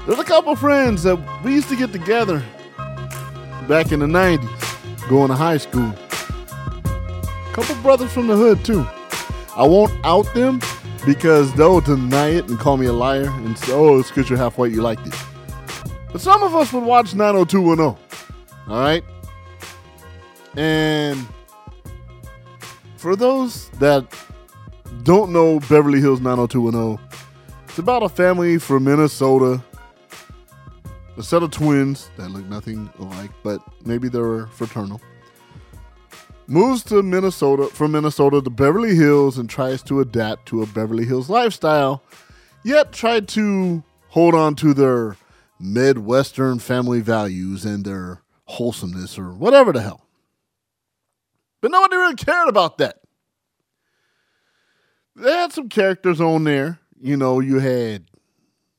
There's 0.06 0.18
a 0.18 0.24
couple 0.24 0.54
friends 0.56 1.02
that 1.04 1.16
we 1.44 1.54
used 1.54 1.68
to 1.68 1.76
get 1.76 1.92
together 1.92 2.42
back 3.68 3.92
in 3.92 4.00
the 4.00 4.06
90s, 4.06 5.08
going 5.08 5.28
to 5.28 5.34
high 5.34 5.56
school. 5.56 5.92
A 6.84 7.52
couple 7.52 7.74
brothers 7.76 8.12
from 8.12 8.26
the 8.26 8.36
hood, 8.36 8.64
too. 8.64 8.86
I 9.56 9.62
won't 9.66 9.92
out 10.04 10.32
them 10.34 10.60
because 11.06 11.52
they'll 11.54 11.80
deny 11.80 12.30
it 12.30 12.48
and 12.48 12.58
call 12.58 12.76
me 12.76 12.86
a 12.86 12.92
liar 12.92 13.28
and 13.28 13.56
say, 13.56 13.72
oh, 13.72 13.98
it's 13.98 14.08
because 14.08 14.28
you're 14.28 14.38
half 14.38 14.58
white, 14.58 14.72
you 14.72 14.82
liked 14.82 15.06
it. 15.06 15.14
But 16.12 16.20
some 16.20 16.42
of 16.42 16.54
us 16.54 16.72
would 16.72 16.84
watch 16.84 17.14
90210. 17.14 17.96
All 18.68 18.80
right? 18.80 19.04
And 20.56 21.26
for 22.96 23.16
those 23.16 23.68
that 23.80 24.04
don't 25.02 25.32
know 25.32 25.60
Beverly 25.60 26.00
Hills 26.00 26.20
90210, 26.20 27.20
it's 27.68 27.78
about 27.78 28.02
a 28.02 28.08
family 28.08 28.58
from 28.58 28.84
Minnesota, 28.84 29.62
a 31.16 31.22
set 31.22 31.42
of 31.42 31.50
twins 31.50 32.10
that 32.16 32.30
look 32.30 32.44
nothing 32.46 32.90
alike, 32.98 33.30
but 33.42 33.60
maybe 33.84 34.08
they're 34.08 34.46
fraternal. 34.48 35.00
Moves 36.46 36.82
to 36.84 37.02
Minnesota 37.02 37.66
from 37.68 37.92
Minnesota 37.92 38.42
to 38.42 38.50
Beverly 38.50 38.94
Hills 38.94 39.38
and 39.38 39.48
tries 39.48 39.82
to 39.84 40.00
adapt 40.00 40.46
to 40.46 40.62
a 40.62 40.66
Beverly 40.66 41.04
Hills 41.04 41.30
lifestyle, 41.30 42.02
yet 42.64 42.92
tried 42.92 43.28
to 43.28 43.82
hold 44.08 44.34
on 44.34 44.54
to 44.56 44.74
their 44.74 45.16
Midwestern 45.58 46.58
family 46.58 47.00
values 47.00 47.64
and 47.64 47.84
their 47.84 48.22
wholesomeness 48.44 49.18
or 49.18 49.32
whatever 49.32 49.72
the 49.72 49.80
hell. 49.80 50.06
But 51.60 51.70
nobody 51.70 51.96
really 51.96 52.16
cared 52.16 52.48
about 52.48 52.78
that. 52.78 52.98
They 55.16 55.30
had 55.30 55.52
some 55.52 55.68
characters 55.68 56.20
on 56.20 56.44
there. 56.44 56.80
You 57.00 57.16
know, 57.16 57.40
you 57.40 57.58
had 57.58 58.04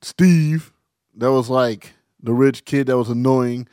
Steve, 0.02 0.74
that 1.16 1.32
was 1.32 1.50
like 1.50 1.94
the 2.22 2.34
rich 2.34 2.66
kid 2.66 2.88
that 2.88 2.98
was 2.98 3.10
annoying, 3.10 3.68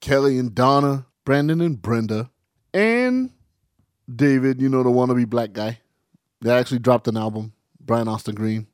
Kelly 0.00 0.38
and 0.38 0.54
Donna, 0.54 1.06
Brandon 1.24 1.60
and 1.60 1.80
Brenda, 1.80 2.30
and 2.74 3.30
David, 4.14 4.60
you 4.60 4.68
know, 4.68 4.82
the 4.82 4.90
wannabe 4.90 5.28
black 5.28 5.52
guy. 5.52 5.78
They 6.40 6.50
actually 6.50 6.80
dropped 6.80 7.06
an 7.06 7.16
album, 7.16 7.52
Brian 7.80 8.08
Austin 8.08 8.34
Green. 8.34 8.66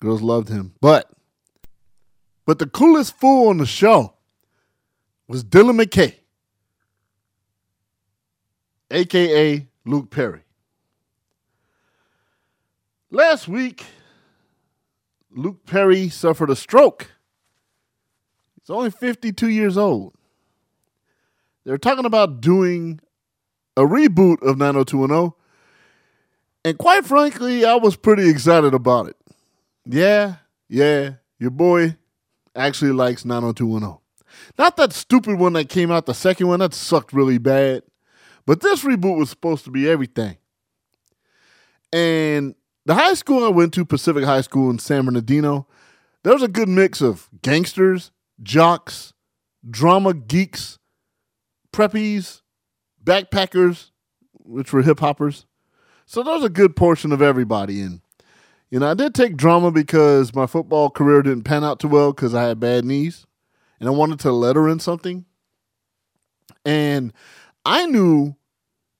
Girls 0.00 0.22
loved 0.22 0.48
him. 0.48 0.74
But 0.80 1.10
but 2.46 2.58
the 2.58 2.66
coolest 2.66 3.16
fool 3.18 3.48
on 3.48 3.58
the 3.58 3.66
show 3.66 4.14
was 5.28 5.44
Dylan 5.44 5.80
McKay, 5.80 6.14
aka 8.90 9.66
Luke 9.84 10.10
Perry. 10.10 10.42
Last 13.14 13.46
week, 13.46 13.84
Luke 15.30 15.66
Perry 15.66 16.08
suffered 16.08 16.48
a 16.48 16.56
stroke. 16.56 17.10
He's 18.58 18.70
only 18.70 18.90
52 18.90 19.50
years 19.50 19.76
old. 19.76 20.14
They're 21.66 21.76
talking 21.76 22.06
about 22.06 22.40
doing 22.40 23.00
a 23.76 23.82
reboot 23.82 24.42
of 24.42 24.56
90210. 24.56 25.34
And 26.64 26.78
quite 26.78 27.04
frankly, 27.04 27.66
I 27.66 27.74
was 27.74 27.96
pretty 27.96 28.30
excited 28.30 28.72
about 28.72 29.08
it. 29.08 29.16
Yeah, 29.84 30.36
yeah, 30.70 31.16
your 31.38 31.50
boy 31.50 31.98
actually 32.56 32.92
likes 32.92 33.26
90210. 33.26 33.98
Not 34.58 34.78
that 34.78 34.94
stupid 34.94 35.38
one 35.38 35.52
that 35.52 35.68
came 35.68 35.90
out, 35.90 36.06
the 36.06 36.14
second 36.14 36.46
one, 36.46 36.60
that 36.60 36.72
sucked 36.72 37.12
really 37.12 37.36
bad. 37.36 37.82
But 38.46 38.62
this 38.62 38.84
reboot 38.84 39.18
was 39.18 39.28
supposed 39.28 39.66
to 39.66 39.70
be 39.70 39.86
everything. 39.86 40.38
And 41.92 42.54
the 42.84 42.94
high 42.94 43.14
school 43.14 43.44
I 43.44 43.48
went 43.48 43.72
to, 43.74 43.84
Pacific 43.84 44.24
High 44.24 44.40
School 44.40 44.70
in 44.70 44.78
San 44.78 45.04
Bernardino, 45.04 45.66
there 46.22 46.32
was 46.32 46.42
a 46.42 46.48
good 46.48 46.68
mix 46.68 47.00
of 47.00 47.28
gangsters, 47.42 48.10
jocks, 48.42 49.12
drama 49.68 50.14
geeks, 50.14 50.78
preppies, 51.72 52.42
backpackers, 53.02 53.90
which 54.32 54.72
were 54.72 54.82
hip 54.82 55.00
hoppers. 55.00 55.46
So 56.06 56.22
there 56.22 56.34
was 56.34 56.44
a 56.44 56.50
good 56.50 56.76
portion 56.76 57.12
of 57.12 57.22
everybody. 57.22 57.80
in. 57.80 58.02
you 58.70 58.80
know, 58.80 58.90
I 58.90 58.94
did 58.94 59.14
take 59.14 59.36
drama 59.36 59.70
because 59.70 60.34
my 60.34 60.46
football 60.46 60.90
career 60.90 61.22
didn't 61.22 61.44
pan 61.44 61.64
out 61.64 61.80
too 61.80 61.88
well 61.88 62.12
because 62.12 62.34
I 62.34 62.44
had 62.44 62.60
bad 62.60 62.84
knees 62.84 63.26
and 63.80 63.88
I 63.88 63.92
wanted 63.92 64.20
to 64.20 64.32
let 64.32 64.56
her 64.56 64.68
in 64.68 64.78
something. 64.78 65.24
And 66.64 67.12
I 67.64 67.86
knew 67.86 68.36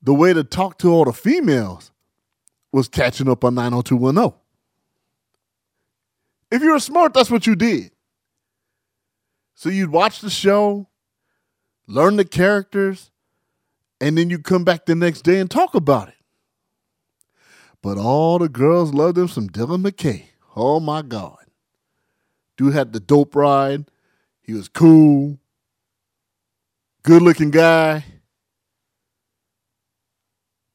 the 0.03 0.15
way 0.15 0.33
to 0.33 0.43
talk 0.43 0.79
to 0.79 0.93
all 0.93 1.05
the 1.05 1.13
females 1.13 1.92
was 2.73 2.89
catching 2.89 3.29
up 3.29 3.45
on 3.45 3.55
90210. 3.55 4.39
If 6.51 6.63
you 6.63 6.73
were 6.73 6.81
smart, 6.81 7.15
that's 7.15 7.31
what 7.31 7.47
you 7.47 7.55
did. 7.55 7.91
So 9.55 9.69
you'd 9.69 9.91
watch 9.91 10.21
the 10.21 10.31
show, 10.31 10.89
learn 11.87 12.17
the 12.17 12.25
characters, 12.25 13.11
and 14.01 14.19
then 14.19 14.31
you'd 14.31 14.45
come 14.45 14.65
back 14.65 14.87
the 14.87 14.95
next 14.95 15.23
day 15.23 15.39
and 15.39 15.51
talk 15.51 15.75
about 15.75 16.09
it. 16.09 16.15
But 17.83 17.99
all 17.99 18.39
the 18.39 18.49
girls 18.49 18.93
loved 18.93 19.19
him 19.19 19.29
some 19.29 19.49
Dylan 19.49 19.87
McKay. 19.87 20.25
Oh 20.57 20.81
my 20.81 21.03
God. 21.03 21.39
Dude 22.57 22.75
had 22.75 22.93
the 22.93 23.01
dope 23.01 23.35
ride. 23.35 23.85
He 24.41 24.53
was 24.53 24.69
cool, 24.69 25.39
good 27.03 27.23
looking 27.23 27.51
guy. 27.51 28.05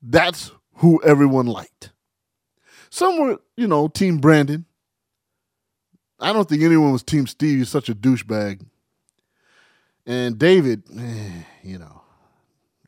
That's 0.02 0.52
who 0.78 1.02
everyone 1.04 1.48
liked. 1.48 1.92
Some 2.90 3.20
were, 3.20 3.40
you 3.56 3.68
know, 3.68 3.88
Team 3.88 4.18
Brandon. 4.18 4.66
I 6.20 6.34
don't 6.34 6.48
think 6.48 6.63
anyone 6.63 6.92
was 6.92 7.04
Team 7.04 7.28
Steve. 7.28 7.60
He's 7.60 7.70
such 7.70 7.90
a 7.90 7.96
douchebag. 7.96 8.66
And 10.06 10.40
David, 10.40 10.84
eh, 10.98 11.44
you 11.63 11.78
know, 11.78 12.02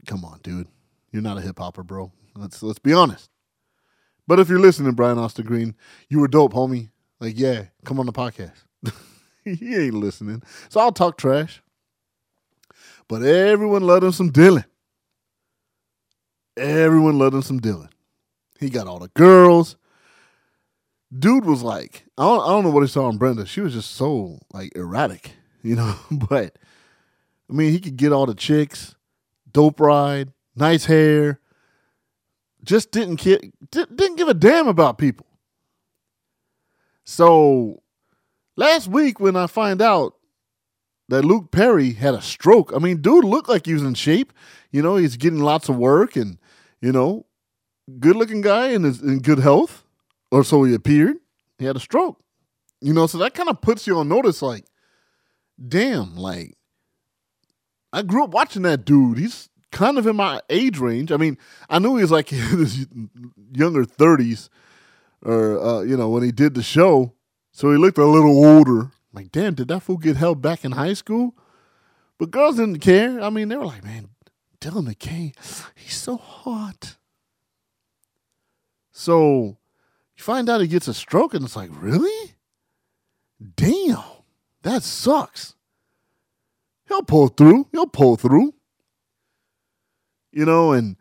come 0.08 0.24
on, 0.24 0.40
dude. 0.42 0.68
You're 1.12 1.22
not 1.22 1.38
a 1.38 1.42
hip 1.42 1.60
hopper, 1.60 1.84
bro. 1.84 2.12
Let's 2.36 2.64
let's 2.64 2.80
be 2.80 2.94
honest. 2.94 3.30
But 4.28 4.40
if 4.40 4.48
you're 4.48 4.60
listening, 4.60 4.94
Brian 4.94 5.18
Austin 5.18 5.46
Green, 5.46 5.76
you 6.08 6.20
were 6.20 6.28
dope, 6.28 6.54
homie. 6.54 6.92
Like, 7.20 7.38
yeah, 7.38 7.66
come 7.84 8.00
on 8.00 8.06
the 8.06 8.14
podcast. 8.14 8.64
he 9.44 9.76
ain't 9.76 9.96
listening. 9.96 10.44
So 10.70 10.80
I'll 10.80 10.92
talk 10.92 11.18
trash. 11.18 11.62
But 13.08 13.24
everyone 13.24 13.82
loved 13.82 14.04
him 14.04 14.12
some 14.12 14.32
Dylan. 14.32 14.66
Everyone 16.60 17.18
loved 17.18 17.36
him 17.36 17.42
some 17.42 17.60
Dylan. 17.60 17.90
He 18.60 18.70
got 18.70 18.88
all 18.88 19.00
the 19.00 19.08
girls. 19.10 19.78
Dude 21.18 21.46
was 21.46 21.64
like, 21.64 22.06
I 22.18 22.24
don't, 22.24 22.42
I 22.42 22.48
don't 22.48 22.66
know 22.66 22.70
what 22.70 22.82
he 22.82 22.88
saw 22.88 23.10
in 23.10 23.18
Brenda. 23.18 23.46
She 23.46 23.62
was 23.62 23.74
just 23.74 23.92
so 23.92 24.40
like 24.54 24.76
erratic, 24.76 25.32
you 25.64 25.76
know. 25.76 25.96
but 26.12 26.58
I 27.50 27.54
mean, 27.54 27.72
he 27.72 27.80
could 27.80 27.98
get 27.98 28.12
all 28.12 28.26
the 28.26 28.36
chicks, 28.36 28.96
dope 29.52 29.80
ride, 29.80 30.32
nice 30.56 30.86
hair. 30.86 31.40
Just 32.64 32.92
didn't 32.92 33.18
ki- 33.18 33.54
didn't 33.72 34.18
give 34.18 34.28
a 34.28 34.34
damn 34.34 34.68
about 34.68 34.98
people. 34.98 35.26
So 37.06 37.82
last 38.56 38.88
week 38.88 39.20
when 39.20 39.36
I 39.36 39.48
find 39.48 39.82
out 39.82 40.16
that 41.08 41.26
Luke 41.26 41.52
Perry 41.52 41.94
had 41.94 42.14
a 42.14 42.22
stroke, 42.22 42.72
I 42.76 42.80
mean, 42.80 43.02
dude 43.02 43.24
looked 43.24 43.50
like 43.50 43.66
he 43.66 43.74
was 43.74 43.82
in 43.82 43.94
shape. 43.96 44.34
You 44.72 44.84
know, 44.84 44.98
he's 44.98 45.18
getting 45.18 45.40
lots 45.40 45.70
of 45.70 45.78
work 45.78 46.16
and 46.16 46.38
you 46.82 46.92
know, 46.92 47.26
good 48.00 48.16
looking 48.16 48.42
guy 48.42 48.70
and 48.70 48.86
is 48.86 49.02
in 49.02 49.20
good 49.20 49.40
health, 49.40 49.84
or 50.32 50.44
so 50.44 50.64
he 50.64 50.74
appeared. 50.74 51.18
He 51.58 51.66
had 51.66 51.76
a 51.76 51.80
stroke. 51.80 52.22
You 52.82 52.94
know, 52.94 53.08
so 53.08 53.18
that 53.18 53.34
kind 53.34 53.50
of 53.50 53.62
puts 53.62 53.88
you 53.88 53.98
on 53.98 54.08
notice 54.08 54.42
like, 54.42 54.66
damn, 55.68 56.16
like, 56.16 56.56
I 57.92 58.04
grew 58.04 58.24
up 58.24 58.32
watching 58.32 58.62
that 58.62 58.86
dude. 58.86 59.18
He's 59.18 59.50
kind 59.72 59.98
of 59.98 60.08
in 60.08 60.16
my 60.16 60.42
age 60.50 60.78
range. 60.78 61.12
I 61.12 61.18
mean, 61.18 61.38
I 61.70 61.80
knew 61.80 61.96
he 61.98 62.02
was 62.02 62.12
like 62.12 62.32
in 62.34 62.40
his 62.40 62.88
younger 63.54 63.84
30s, 63.84 64.50
or, 65.22 65.62
uh, 65.62 65.82
you 65.82 65.98
know, 65.98 66.10
when 66.10 66.24
he 66.24 66.32
did 66.32 66.54
the 66.54 66.64
show. 66.64 67.14
So 67.52 67.72
he 67.72 67.78
looked 67.78 67.98
a 67.98 68.06
little 68.06 68.46
older. 68.46 68.92
Like, 69.12 69.32
damn, 69.32 69.56
did 69.56 69.68
that 69.70 69.82
fool 69.82 69.98
get 69.98 70.16
held 70.16 70.42
back 70.42 70.64
in 70.64 70.74
high 70.74 70.94
school? 70.94 71.36
But 72.20 72.32
girls 72.32 72.58
didn't 72.58 72.80
care. 72.80 73.20
I 73.20 73.30
mean, 73.30 73.50
they 73.50 73.58
were 73.58 73.66
like, 73.66 73.84
man, 73.84 74.10
Dylan 74.62 74.94
McKay, 74.94 75.34
he's 75.76 75.96
so 75.96 76.18
hot. 76.18 76.98
So 78.92 79.58
you 80.18 80.24
find 80.24 80.50
out 80.50 80.62
he 80.62 80.68
gets 80.68 80.88
a 80.88 80.94
stroke, 80.94 81.34
and 81.34 81.46
it's 81.46 81.56
like, 81.56 81.70
really? 81.72 82.34
Damn, 83.56 84.04
that 84.64 84.84
sucks. 84.84 85.56
He'll 86.88 87.04
pull 87.04 87.30
through. 87.30 87.68
He'll 87.72 87.88
pull 87.88 88.18
through. 88.18 88.54
You 90.32 90.46
know, 90.46 90.74
and 90.74 90.98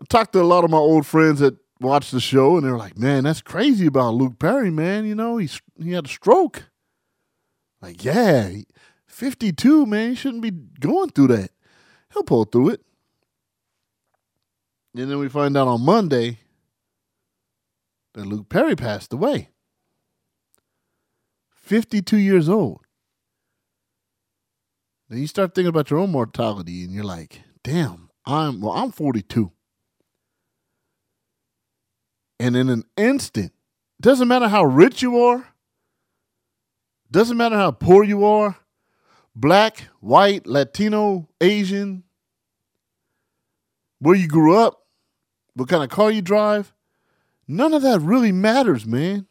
I 0.00 0.04
talked 0.08 0.32
to 0.32 0.40
a 0.40 0.44
lot 0.44 0.64
of 0.64 0.70
my 0.70 0.78
old 0.78 1.06
friends 1.06 1.40
that 1.40 1.56
watched 1.80 2.12
the 2.12 2.20
show, 2.20 2.56
and 2.56 2.64
they 2.64 2.70
were 2.70 2.78
like, 2.78 2.96
"Man, 2.96 3.24
that's 3.24 3.42
crazy 3.42 3.86
about 3.86 4.14
Luke 4.14 4.38
Perry, 4.38 4.70
man. 4.70 5.04
You 5.04 5.14
know, 5.14 5.36
he's 5.36 5.60
he 5.78 5.92
had 5.92 6.06
a 6.06 6.08
stroke. 6.08 6.70
Like, 7.82 8.04
yeah, 8.04 8.50
fifty-two, 9.06 9.84
man. 9.84 10.10
He 10.10 10.14
shouldn't 10.14 10.42
be 10.42 10.50
going 10.50 11.10
through 11.10 11.28
that. 11.28 11.50
He'll 12.12 12.22
pull 12.22 12.44
through 12.44 12.70
it." 12.70 12.80
And 14.94 15.10
then 15.10 15.18
we 15.18 15.28
find 15.28 15.56
out 15.56 15.68
on 15.68 15.84
Monday 15.84 16.38
that 18.14 18.26
Luke 18.26 18.48
Perry 18.48 18.76
passed 18.76 19.12
away. 19.12 19.48
52 21.54 22.18
years 22.18 22.48
old. 22.48 22.80
Then 25.08 25.20
you 25.20 25.26
start 25.26 25.54
thinking 25.54 25.68
about 25.68 25.90
your 25.90 26.00
own 26.00 26.10
mortality 26.10 26.84
and 26.84 26.92
you're 26.92 27.04
like, 27.04 27.42
damn, 27.62 28.10
I'm 28.26 28.60
well, 28.60 28.72
I'm 28.72 28.90
42. 28.92 29.52
And 32.38 32.56
in 32.56 32.68
an 32.68 32.84
instant, 32.96 33.52
doesn't 34.00 34.28
matter 34.28 34.48
how 34.48 34.64
rich 34.64 35.00
you 35.00 35.18
are, 35.20 35.46
doesn't 37.10 37.36
matter 37.36 37.56
how 37.56 37.70
poor 37.70 38.04
you 38.04 38.24
are, 38.24 38.56
black, 39.34 39.88
white, 40.00 40.46
Latino, 40.46 41.28
Asian, 41.40 42.02
where 44.00 44.16
you 44.16 44.26
grew 44.26 44.56
up, 44.56 44.81
what 45.54 45.68
kind 45.68 45.82
of 45.82 45.90
car 45.90 46.10
you 46.10 46.22
drive, 46.22 46.72
none 47.46 47.74
of 47.74 47.82
that 47.82 48.00
really 48.00 48.32
matters, 48.32 48.86
man. 48.86 49.26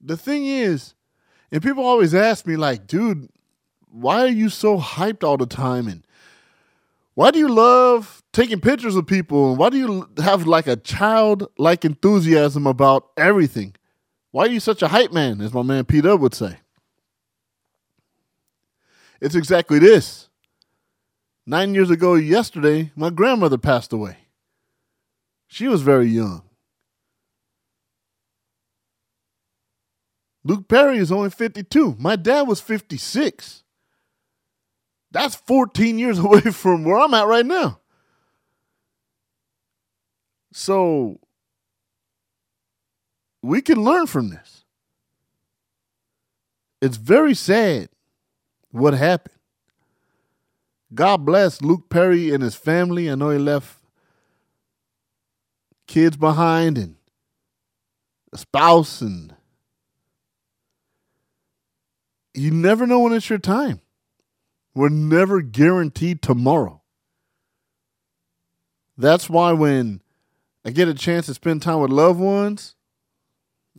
The 0.00 0.16
thing 0.16 0.46
is, 0.46 0.94
and 1.50 1.62
people 1.62 1.84
always 1.84 2.14
ask 2.14 2.46
me, 2.46 2.56
like, 2.56 2.86
dude, 2.86 3.28
why 3.88 4.22
are 4.22 4.28
you 4.28 4.48
so 4.48 4.78
hyped 4.78 5.22
all 5.22 5.36
the 5.36 5.46
time? 5.46 5.86
And 5.86 6.04
why 7.14 7.30
do 7.30 7.38
you 7.38 7.48
love 7.48 8.22
taking 8.32 8.60
pictures 8.60 8.96
of 8.96 9.06
people? 9.06 9.50
And 9.50 9.58
why 9.58 9.68
do 9.70 9.76
you 9.78 10.08
have 10.22 10.46
like 10.46 10.66
a 10.66 10.76
childlike 10.76 11.84
enthusiasm 11.84 12.66
about 12.66 13.10
everything? 13.16 13.74
Why 14.30 14.44
are 14.44 14.50
you 14.50 14.60
such 14.60 14.82
a 14.82 14.88
hype 14.88 15.12
man, 15.12 15.40
as 15.42 15.52
my 15.52 15.62
man 15.62 15.84
Pete 15.84 16.04
would 16.04 16.34
say? 16.34 16.58
It's 19.20 19.34
exactly 19.34 19.78
this. 19.78 20.30
Nine 21.44 21.74
years 21.74 21.90
ago, 21.90 22.14
yesterday, 22.14 22.92
my 22.94 23.10
grandmother 23.10 23.58
passed 23.58 23.92
away. 23.92 24.16
She 25.48 25.66
was 25.68 25.82
very 25.82 26.06
young. 26.06 26.42
Luke 30.44 30.68
Perry 30.68 30.98
is 30.98 31.12
only 31.12 31.30
52. 31.30 31.96
My 31.98 32.16
dad 32.16 32.42
was 32.42 32.60
56. 32.60 33.62
That's 35.10 35.34
14 35.34 35.98
years 35.98 36.18
away 36.20 36.40
from 36.40 36.84
where 36.84 36.98
I'm 36.98 37.14
at 37.14 37.26
right 37.26 37.46
now. 37.46 37.80
So 40.52 41.18
we 43.42 43.62
can 43.62 43.82
learn 43.82 44.06
from 44.06 44.30
this. 44.30 44.64
It's 46.80 46.96
very 46.96 47.34
sad 47.34 47.88
what 48.70 48.94
happened. 48.94 49.36
God 50.94 51.24
bless 51.24 51.62
Luke 51.62 51.88
Perry 51.88 52.32
and 52.32 52.42
his 52.42 52.54
family. 52.54 53.10
I 53.10 53.14
know 53.14 53.30
he 53.30 53.38
left 53.38 53.78
kids 55.86 56.16
behind 56.16 56.76
and 56.78 56.96
a 58.32 58.38
spouse 58.38 59.00
and 59.00 59.34
you 62.34 62.50
never 62.50 62.86
know 62.86 63.00
when 63.00 63.12
it's 63.12 63.28
your 63.28 63.38
time. 63.38 63.80
We're 64.74 64.88
never 64.88 65.42
guaranteed 65.42 66.22
tomorrow. 66.22 66.80
That's 68.96 69.28
why 69.28 69.52
when 69.52 70.00
I 70.64 70.70
get 70.70 70.88
a 70.88 70.94
chance 70.94 71.26
to 71.26 71.34
spend 71.34 71.62
time 71.62 71.80
with 71.80 71.90
loved 71.90 72.20
ones, 72.20 72.74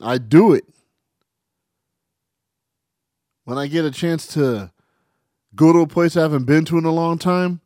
I 0.01 0.17
do 0.17 0.53
it 0.53 0.65
when 3.45 3.57
I 3.57 3.67
get 3.67 3.85
a 3.85 3.91
chance 3.91 4.27
to 4.27 4.72
go 5.55 5.73
to 5.73 5.79
a 5.79 5.87
place 5.87 6.17
I 6.17 6.21
haven't 6.21 6.45
been 6.45 6.65
to 6.65 6.77
in 6.77 6.85
a 6.85 6.91
long 6.91 7.17
time, 7.17 7.61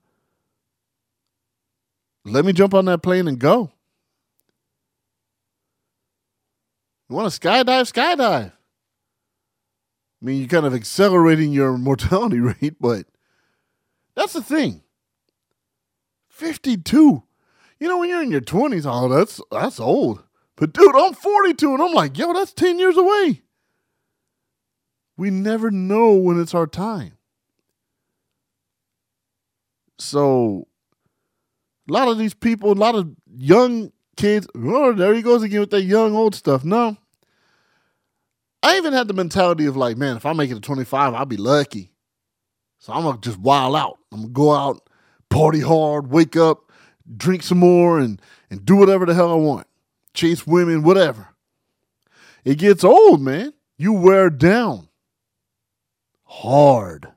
let 2.25 2.45
me 2.45 2.53
jump 2.53 2.73
on 2.73 2.85
that 2.85 3.01
plane 3.01 3.27
and 3.27 3.39
go. 3.39 3.71
You 7.09 7.15
want 7.15 7.31
to 7.31 7.39
skydive? 7.39 7.91
Skydive. 7.91 8.51
I 8.51 10.25
mean, 10.25 10.39
you're 10.39 10.47
kind 10.47 10.65
of 10.65 10.73
accelerating 10.73 11.53
your 11.53 11.77
mortality 11.77 12.39
rate, 12.61 12.75
but 12.79 13.05
that's 14.15 14.33
the 14.33 14.41
thing. 14.41 14.81
52. 16.29 17.23
You 17.79 17.87
know, 17.87 17.99
when 17.99 18.09
you're 18.09 18.23
in 18.23 18.31
your 18.31 18.41
20s, 18.41 18.85
oh, 18.85 19.07
that's 19.07 19.39
that's 19.51 19.79
old. 19.79 20.23
But 20.55 20.73
dude, 20.73 20.95
I'm 20.95 21.13
42 21.13 21.73
and 21.73 21.81
I'm 21.83 21.93
like, 21.93 22.17
yo, 22.17 22.33
that's 22.33 22.51
10 22.53 22.79
years 22.79 22.97
away. 22.97 23.43
We 25.15 25.29
never 25.29 25.69
know 25.69 26.13
when 26.13 26.41
it's 26.41 26.55
our 26.55 26.67
time. 26.67 27.16
So 29.99 30.67
a 31.89 31.93
lot 31.93 32.07
of 32.07 32.17
these 32.17 32.33
people, 32.33 32.71
a 32.71 32.73
lot 32.73 32.95
of 32.95 33.09
young 33.37 33.91
kids, 34.15 34.47
oh, 34.55 34.93
there 34.93 35.13
he 35.13 35.21
goes 35.21 35.43
again 35.43 35.61
with 35.61 35.71
that 35.71 35.83
young 35.83 36.15
old 36.15 36.35
stuff. 36.35 36.63
No. 36.63 36.97
I 38.63 38.77
even 38.77 38.93
had 38.93 39.07
the 39.07 39.13
mentality 39.13 39.65
of 39.65 39.77
like, 39.77 39.97
man, 39.97 40.17
if 40.17 40.25
I 40.25 40.33
make 40.33 40.51
it 40.51 40.55
to 40.55 40.61
25, 40.61 41.13
I'll 41.13 41.25
be 41.25 41.37
lucky. 41.37 41.91
So 42.79 42.93
I'm 42.93 43.03
gonna 43.03 43.19
just 43.19 43.39
wild 43.39 43.75
out. 43.75 43.97
I'm 44.11 44.21
gonna 44.21 44.33
go 44.33 44.53
out, 44.53 44.89
party 45.29 45.61
hard, 45.61 46.11
wake 46.11 46.35
up, 46.35 46.71
drink 47.15 47.43
some 47.43 47.59
more, 47.59 47.99
and 47.99 48.21
and 48.49 48.65
do 48.65 48.75
whatever 48.75 49.05
the 49.05 49.13
hell 49.13 49.31
I 49.31 49.35
want. 49.35 49.67
Chase 50.13 50.45
women, 50.45 50.83
whatever. 50.83 51.29
It 52.43 52.59
gets 52.59 52.83
old, 52.83 53.21
man. 53.21 53.53
You 53.77 53.93
wear 53.93 54.29
down 54.29 54.89
hard. 56.23 57.11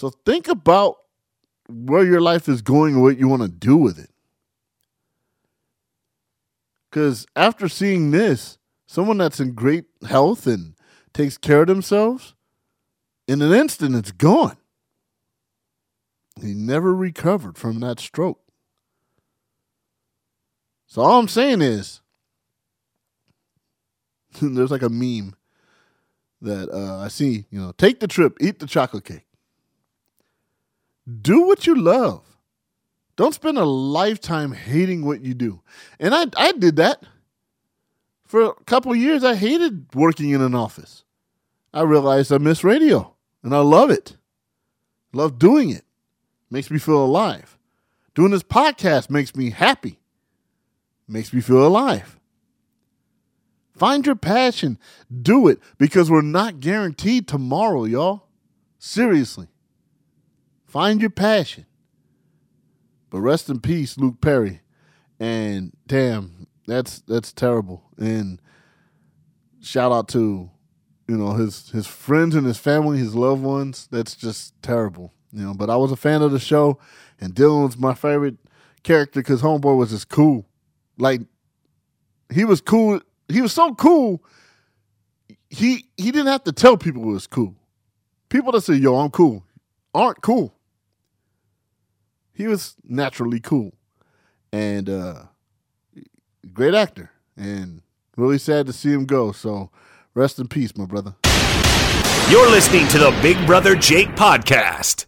So 0.00 0.08
think 0.08 0.48
about 0.48 0.96
where 1.68 2.06
your 2.06 2.22
life 2.22 2.48
is 2.48 2.62
going 2.62 2.94
and 2.94 3.02
what 3.02 3.18
you 3.18 3.28
want 3.28 3.42
to 3.42 3.48
do 3.48 3.76
with 3.76 3.98
it. 3.98 4.08
Because 6.88 7.26
after 7.36 7.68
seeing 7.68 8.10
this, 8.10 8.56
someone 8.86 9.18
that's 9.18 9.40
in 9.40 9.52
great 9.52 9.84
health 10.08 10.46
and 10.46 10.72
takes 11.12 11.36
care 11.36 11.60
of 11.60 11.66
themselves, 11.66 12.32
in 13.28 13.42
an 13.42 13.52
instant, 13.52 13.94
it's 13.94 14.10
gone. 14.10 14.56
He 16.40 16.54
never 16.54 16.94
recovered 16.94 17.58
from 17.58 17.80
that 17.80 18.00
stroke. 18.00 18.40
So 20.86 21.02
all 21.02 21.20
I'm 21.20 21.28
saying 21.28 21.60
is, 21.60 22.00
there's 24.40 24.70
like 24.70 24.80
a 24.80 24.88
meme 24.88 25.36
that 26.40 26.70
uh, 26.70 27.00
I 27.00 27.08
see. 27.08 27.44
You 27.50 27.60
know, 27.60 27.72
take 27.72 28.00
the 28.00 28.08
trip, 28.08 28.38
eat 28.40 28.60
the 28.60 28.66
chocolate 28.66 29.04
cake. 29.04 29.26
Do 31.22 31.42
what 31.42 31.66
you 31.66 31.74
love. 31.74 32.22
Don't 33.16 33.34
spend 33.34 33.58
a 33.58 33.64
lifetime 33.64 34.52
hating 34.52 35.04
what 35.04 35.22
you 35.22 35.34
do. 35.34 35.62
And 35.98 36.14
I 36.14 36.26
I 36.36 36.52
did 36.52 36.76
that. 36.76 37.02
For 38.26 38.42
a 38.42 38.54
couple 38.64 38.94
years 38.94 39.24
I 39.24 39.34
hated 39.34 39.94
working 39.94 40.30
in 40.30 40.40
an 40.40 40.54
office. 40.54 41.04
I 41.74 41.82
realized 41.82 42.32
I 42.32 42.38
miss 42.38 42.64
radio 42.64 43.14
and 43.42 43.54
I 43.54 43.58
love 43.60 43.90
it. 43.90 44.16
love 45.12 45.38
doing 45.38 45.70
it. 45.70 45.84
Makes 46.50 46.70
me 46.70 46.78
feel 46.78 47.04
alive. 47.04 47.58
Doing 48.14 48.30
this 48.30 48.42
podcast 48.42 49.10
makes 49.10 49.34
me 49.36 49.50
happy. 49.50 49.98
Makes 51.06 51.32
me 51.32 51.40
feel 51.40 51.66
alive. 51.66 52.18
Find 53.74 54.04
your 54.04 54.16
passion. 54.16 54.78
Do 55.22 55.48
it 55.48 55.58
because 55.78 56.10
we're 56.10 56.22
not 56.22 56.60
guaranteed 56.60 57.26
tomorrow, 57.28 57.84
y'all. 57.84 58.28
Seriously. 58.78 59.48
Find 60.70 61.00
your 61.00 61.10
passion. 61.10 61.66
But 63.10 63.22
rest 63.22 63.48
in 63.48 63.58
peace, 63.58 63.98
Luke 63.98 64.20
Perry. 64.20 64.60
And 65.18 65.72
damn, 65.84 66.46
that's 66.68 67.00
that's 67.00 67.32
terrible. 67.32 67.82
And 67.98 68.40
shout 69.60 69.90
out 69.90 70.06
to 70.10 70.48
you 71.08 71.16
know 71.16 71.32
his 71.32 71.70
his 71.70 71.88
friends 71.88 72.36
and 72.36 72.46
his 72.46 72.58
family, 72.58 72.98
his 72.98 73.16
loved 73.16 73.42
ones. 73.42 73.88
That's 73.90 74.14
just 74.14 74.54
terrible. 74.62 75.12
You 75.32 75.44
know, 75.44 75.54
but 75.54 75.70
I 75.70 75.76
was 75.76 75.90
a 75.90 75.96
fan 75.96 76.22
of 76.22 76.30
the 76.30 76.38
show, 76.38 76.78
and 77.20 77.34
Dylan's 77.34 77.76
my 77.76 77.92
favorite 77.92 78.36
character 78.84 79.18
because 79.18 79.42
Homeboy 79.42 79.76
was 79.76 79.90
just 79.90 80.08
cool. 80.08 80.46
Like 80.98 81.22
he 82.32 82.44
was 82.44 82.60
cool. 82.60 83.00
He 83.26 83.40
was 83.40 83.52
so 83.52 83.74
cool. 83.74 84.22
He 85.48 85.86
he 85.96 86.12
didn't 86.12 86.28
have 86.28 86.44
to 86.44 86.52
tell 86.52 86.76
people 86.76 87.02
it 87.02 87.12
was 87.12 87.26
cool. 87.26 87.56
People 88.28 88.52
that 88.52 88.60
say, 88.60 88.74
"Yo, 88.74 88.94
I'm 88.94 89.10
cool," 89.10 89.44
aren't 89.92 90.22
cool 90.22 90.54
he 92.32 92.46
was 92.46 92.74
naturally 92.84 93.40
cool 93.40 93.72
and 94.52 94.88
uh, 94.88 95.24
great 96.52 96.74
actor. 96.74 97.10
And 97.36 97.82
really 98.16 98.38
sad 98.38 98.66
to 98.66 98.72
see 98.72 98.92
him 98.92 99.06
go. 99.06 99.32
So 99.32 99.70
rest 100.14 100.38
in 100.38 100.48
peace, 100.48 100.76
my 100.76 100.86
brother. 100.86 101.14
You're 102.28 102.50
listening 102.50 102.86
to 102.88 102.98
the 102.98 103.16
Big 103.22 103.44
Brother 103.46 103.74
Jake 103.74 104.08
podcast. 104.10 105.06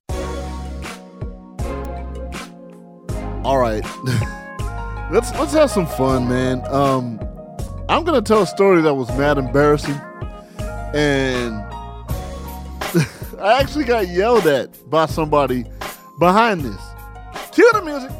All 3.44 3.58
right. 3.58 3.84
let's 5.12 5.32
let's 5.34 5.52
have 5.52 5.70
some 5.70 5.86
fun, 5.86 6.28
man. 6.28 6.62
Um 6.66 7.20
I'm 7.88 8.04
gonna 8.04 8.22
tell 8.22 8.42
a 8.42 8.46
story 8.46 8.82
that 8.82 8.94
was 8.94 9.08
mad 9.10 9.38
embarrassing. 9.38 10.00
And 10.94 11.54
I 13.40 13.58
actually 13.60 13.84
got 13.84 14.08
yelled 14.08 14.46
at 14.46 14.88
by 14.90 15.06
somebody 15.06 15.64
behind 16.18 16.62
this. 16.62 16.91
Cue 17.52 17.70
the 17.74 17.82
music. 17.82 18.10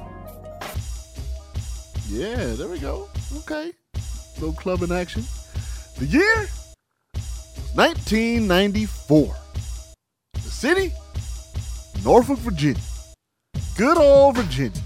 Yeah, 2.08 2.54
there 2.54 2.68
we 2.68 2.78
go. 2.78 3.08
Okay. 3.38 3.72
Little 4.38 4.52
club 4.52 4.82
in 4.82 4.92
action. 4.92 5.24
The 5.98 6.04
year 6.04 6.48
1994. 7.74 9.36
The 10.34 10.40
city 10.40 10.92
Norfolk, 12.04 12.40
Virginia. 12.40 12.82
Good 13.76 13.96
old 13.96 14.36
Virginia. 14.36 14.80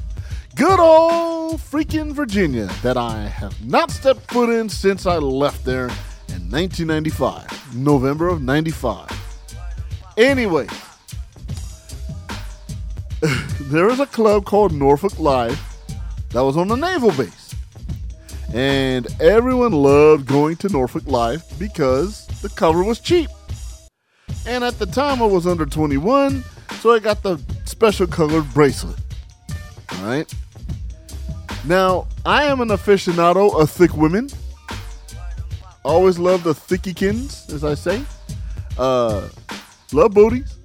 Good 0.54 0.78
old 0.78 1.60
freaking 1.60 2.12
Virginia 2.12 2.66
that 2.82 2.96
I 2.96 3.22
have 3.22 3.64
not 3.66 3.90
stepped 3.90 4.30
foot 4.30 4.48
in 4.48 4.68
since 4.68 5.06
I 5.06 5.16
left 5.16 5.64
there 5.64 5.88
in 6.28 6.50
1995, 6.50 7.74
November 7.74 8.28
of 8.28 8.42
95. 8.42 9.10
Anyway, 10.16 10.66
there 13.60 13.86
was 13.86 14.00
a 14.00 14.06
club 14.06 14.44
called 14.44 14.72
Norfolk 14.72 15.18
Life 15.18 15.60
that 16.30 16.40
was 16.40 16.56
on 16.56 16.68
the 16.68 16.76
naval 16.76 17.12
base. 17.12 17.54
And 18.54 19.06
everyone 19.20 19.72
loved 19.72 20.26
going 20.26 20.56
to 20.56 20.68
Norfolk 20.68 21.06
Life 21.06 21.58
because 21.58 22.26
the 22.42 22.48
cover 22.50 22.84
was 22.84 23.00
cheap. 23.00 23.28
And 24.46 24.62
at 24.62 24.78
the 24.78 24.86
time 24.86 25.22
I 25.22 25.26
was 25.26 25.46
under 25.46 25.66
21, 25.66 26.44
so 26.80 26.92
I 26.92 26.98
got 26.98 27.22
the 27.22 27.40
special 27.64 28.06
colored 28.06 28.52
bracelet. 28.54 28.98
All 29.92 30.04
right. 30.04 30.32
Now, 31.64 32.06
I 32.24 32.44
am 32.44 32.60
an 32.60 32.68
aficionado 32.68 33.60
of 33.60 33.70
thick 33.70 33.94
women. 33.96 34.28
Always 35.84 36.18
love 36.18 36.44
the 36.44 36.52
thickykins, 36.52 37.52
as 37.52 37.64
I 37.64 37.74
say. 37.74 38.04
Uh, 38.78 39.28
love 39.92 40.12
booties, 40.12 40.56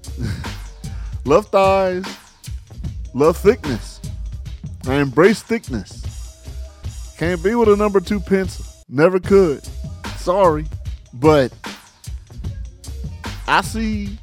love 1.25 1.47
thighs, 1.47 2.05
Love 3.13 3.37
thickness. 3.37 3.99
I 4.87 4.95
embrace 4.95 5.41
thickness. 5.41 6.01
Can't 7.17 7.43
be 7.43 7.53
with 7.55 7.69
a 7.69 7.75
number 7.75 7.99
two 7.99 8.19
pencil. 8.19 8.65
Never 8.89 9.19
could. 9.19 9.61
Sorry. 10.17 10.65
But 11.13 11.53
I 13.47 13.61
see 13.61 14.17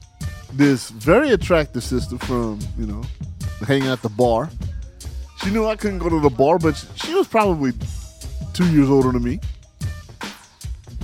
this 0.53 0.91
very 0.91 1.31
attractive 1.31 1.85
sister 1.85 2.19
from, 2.19 2.59
you 2.79 2.87
know, 2.87 3.03
hanging 3.67 3.89
at 3.89 4.03
the 4.03 4.09
bar. 4.09 4.51
She 5.43 5.51
knew 5.51 5.67
I 5.67 5.77
couldn't 5.77 5.99
go 5.99 6.09
to 6.09 6.21
the 6.21 6.31
bar, 6.31 6.59
but 6.59 6.83
she 6.97 7.15
was 7.15 7.29
probably 7.29 7.73
two 8.55 8.71
years 8.73 8.89
older 8.89 9.13
than 9.13 9.23
me. 9.23 9.39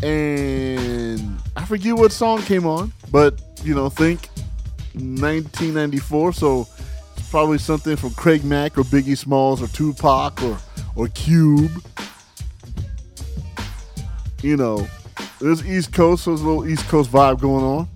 And 0.02 1.38
I 1.54 1.64
forget 1.64 1.94
what 1.94 2.12
song 2.12 2.42
came 2.42 2.66
on, 2.66 2.92
but, 3.12 3.40
you 3.62 3.74
know, 3.74 3.88
think 3.88 4.28
1994. 4.94 6.32
So 6.32 6.66
probably 7.34 7.58
something 7.58 7.96
from 7.96 8.10
Craig 8.14 8.44
Mack 8.44 8.78
or 8.78 8.84
Biggie 8.84 9.18
Smalls 9.18 9.60
or 9.60 9.66
Tupac 9.66 10.40
or 10.40 10.56
or 10.94 11.08
Cube. 11.08 11.68
You 14.40 14.56
know, 14.56 14.86
there's 15.40 15.66
East 15.66 15.92
Coast, 15.92 16.22
so 16.22 16.30
there's 16.30 16.42
a 16.42 16.46
little 16.46 16.68
East 16.68 16.86
Coast 16.86 17.10
vibe 17.10 17.40
going 17.40 17.64
on. 17.64 17.88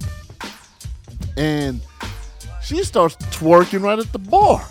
And 1.37 1.81
she 2.65 2.83
starts 2.83 3.15
twerking 3.31 3.81
right 3.81 4.01
at 4.01 4.13
the 4.13 4.19
bar. 4.19 4.69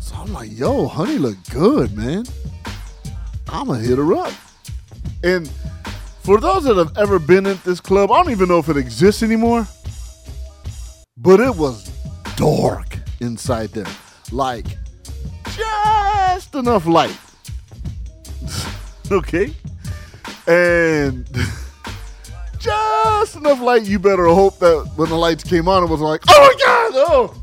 So 0.00 0.16
I'm 0.16 0.32
like, 0.32 0.50
yo, 0.50 0.88
honey 0.88 1.18
look 1.18 1.36
good, 1.50 1.96
man. 1.96 2.24
I'ma 3.48 3.74
hit 3.74 3.96
her 3.96 4.12
up. 4.12 4.32
And 5.22 5.48
For 6.24 6.40
those 6.40 6.64
that 6.64 6.76
have 6.78 6.98
ever 6.98 7.20
been 7.20 7.46
at 7.46 7.62
this 7.62 7.78
club, 7.78 8.10
I 8.10 8.24
don't 8.24 8.32
even 8.32 8.48
know 8.48 8.58
if 8.58 8.68
it 8.68 8.76
exists 8.76 9.22
anymore, 9.22 9.68
but 11.16 11.38
it 11.38 11.54
was 11.54 11.88
dark 12.34 13.01
inside 13.22 13.70
there. 13.70 13.86
Like, 14.30 14.66
just 15.54 16.54
enough 16.54 16.86
light. 16.86 17.16
okay? 19.10 19.54
And 20.46 21.26
just 22.58 23.36
enough 23.36 23.60
light, 23.60 23.84
you 23.84 23.98
better 23.98 24.26
hope 24.26 24.58
that 24.58 24.90
when 24.96 25.08
the 25.08 25.16
lights 25.16 25.44
came 25.44 25.68
on, 25.68 25.84
it 25.84 25.90
was 25.90 26.00
like, 26.00 26.22
oh 26.28 26.54
my 26.54 26.54
God, 26.64 26.92
oh. 26.94 27.42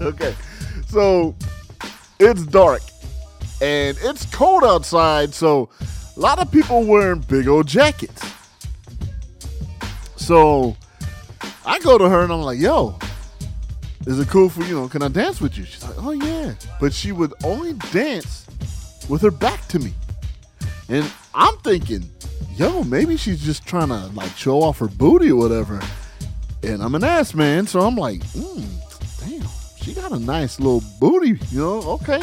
okay. 0.00 0.34
So 0.88 1.34
it's 2.18 2.44
dark 2.46 2.82
and 3.60 3.98
it's 4.02 4.24
cold 4.26 4.64
outside, 4.64 5.34
so 5.34 5.68
a 6.16 6.20
lot 6.20 6.38
of 6.38 6.50
people 6.50 6.84
wearing 6.84 7.20
big 7.20 7.48
old 7.48 7.66
jackets. 7.66 8.22
So 10.16 10.76
I 11.68 11.78
go 11.80 11.98
to 11.98 12.08
her 12.08 12.22
and 12.22 12.32
I'm 12.32 12.40
like, 12.40 12.58
yo, 12.58 12.98
is 14.06 14.18
it 14.18 14.28
cool 14.28 14.48
for 14.48 14.62
you 14.64 14.74
know, 14.74 14.88
can 14.88 15.02
I 15.02 15.08
dance 15.08 15.38
with 15.38 15.58
you? 15.58 15.66
She's 15.66 15.84
like, 15.84 16.02
oh 16.02 16.12
yeah. 16.12 16.54
But 16.80 16.94
she 16.94 17.12
would 17.12 17.34
only 17.44 17.74
dance 17.92 18.46
with 19.06 19.20
her 19.20 19.30
back 19.30 19.68
to 19.68 19.78
me. 19.78 19.92
And 20.88 21.04
I'm 21.34 21.54
thinking, 21.58 22.08
yo, 22.56 22.84
maybe 22.84 23.18
she's 23.18 23.44
just 23.44 23.66
trying 23.66 23.88
to 23.88 24.06
like 24.14 24.34
show 24.34 24.62
off 24.62 24.78
her 24.78 24.88
booty 24.88 25.30
or 25.30 25.36
whatever. 25.36 25.82
And 26.62 26.82
I'm 26.82 26.94
an 26.94 27.04
ass 27.04 27.34
man, 27.34 27.66
so 27.66 27.80
I'm 27.80 27.96
like, 27.96 28.20
mm, 28.28 28.64
damn, 29.20 29.46
she 29.76 29.92
got 29.92 30.12
a 30.12 30.18
nice 30.18 30.58
little 30.58 30.82
booty, 30.98 31.38
you 31.50 31.60
know, 31.60 31.82
okay. 31.82 32.20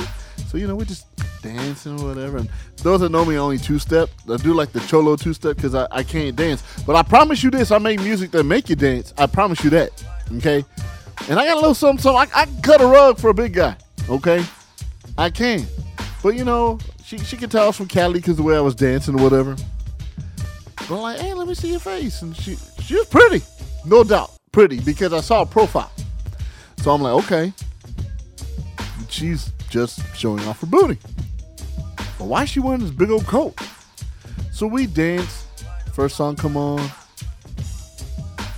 So, 0.47 0.57
you 0.57 0.67
know, 0.67 0.75
we 0.75 0.85
just 0.85 1.07
dancing 1.41 1.99
or 1.99 2.07
whatever. 2.07 2.37
And 2.37 2.49
those 2.77 3.01
that 3.01 3.09
know 3.09 3.25
me, 3.25 3.37
only 3.37 3.57
two 3.57 3.79
step. 3.79 4.09
I 4.31 4.37
do 4.37 4.53
like 4.53 4.71
the 4.71 4.79
cholo 4.81 5.15
two 5.15 5.33
step 5.33 5.55
because 5.55 5.75
I, 5.75 5.87
I 5.91 6.03
can't 6.03 6.35
dance. 6.35 6.63
But 6.85 6.95
I 6.95 7.03
promise 7.03 7.43
you 7.43 7.51
this: 7.51 7.71
I 7.71 7.77
make 7.77 7.99
music 7.99 8.31
that 8.31 8.43
make 8.43 8.69
you 8.69 8.75
dance. 8.75 9.13
I 9.17 9.27
promise 9.27 9.63
you 9.63 9.69
that. 9.71 10.03
Okay. 10.37 10.65
And 11.29 11.39
I 11.39 11.45
got 11.45 11.53
a 11.53 11.55
little 11.55 11.73
something. 11.73 12.01
something. 12.01 12.31
I, 12.35 12.41
I 12.41 12.45
can 12.45 12.61
cut 12.61 12.81
a 12.81 12.85
rug 12.85 13.19
for 13.19 13.29
a 13.29 13.33
big 13.33 13.53
guy. 13.53 13.75
Okay. 14.09 14.43
I 15.17 15.29
can. 15.29 15.65
But 16.21 16.35
you 16.35 16.43
know, 16.43 16.79
she 17.03 17.17
she 17.19 17.37
could 17.37 17.51
tell 17.51 17.67
was 17.67 17.77
from 17.77 17.87
Cali 17.87 18.19
because 18.19 18.37
the 18.37 18.43
way 18.43 18.57
I 18.57 18.61
was 18.61 18.75
dancing 18.75 19.19
or 19.19 19.23
whatever. 19.23 19.55
But 20.77 20.95
I'm 20.95 21.01
like, 21.01 21.19
hey, 21.19 21.33
let 21.33 21.47
me 21.47 21.55
see 21.55 21.71
your 21.71 21.79
face, 21.79 22.21
and 22.21 22.35
she 22.35 22.57
she 22.81 22.95
was 22.95 23.07
pretty, 23.07 23.41
no 23.85 24.03
doubt, 24.03 24.31
pretty 24.51 24.79
because 24.79 25.13
I 25.13 25.21
saw 25.21 25.41
a 25.41 25.45
profile. 25.45 25.91
So 26.77 26.91
I'm 26.91 27.01
like, 27.01 27.23
okay. 27.25 27.53
She's 29.09 29.51
just 29.75 30.15
showing 30.15 30.41
off 30.47 30.61
her 30.61 30.67
booty. 30.67 30.97
But 32.17 32.27
why 32.27 32.45
she 32.45 32.61
wearing 32.61 32.79
this 32.79 32.91
big 32.91 33.09
old 33.09 33.25
coat? 33.27 33.59
So 34.53 34.67
we 34.67 34.85
dance. 34.85 35.47
First 35.93 36.15
song 36.15 36.37
come 36.37 36.55
on. 36.55 36.89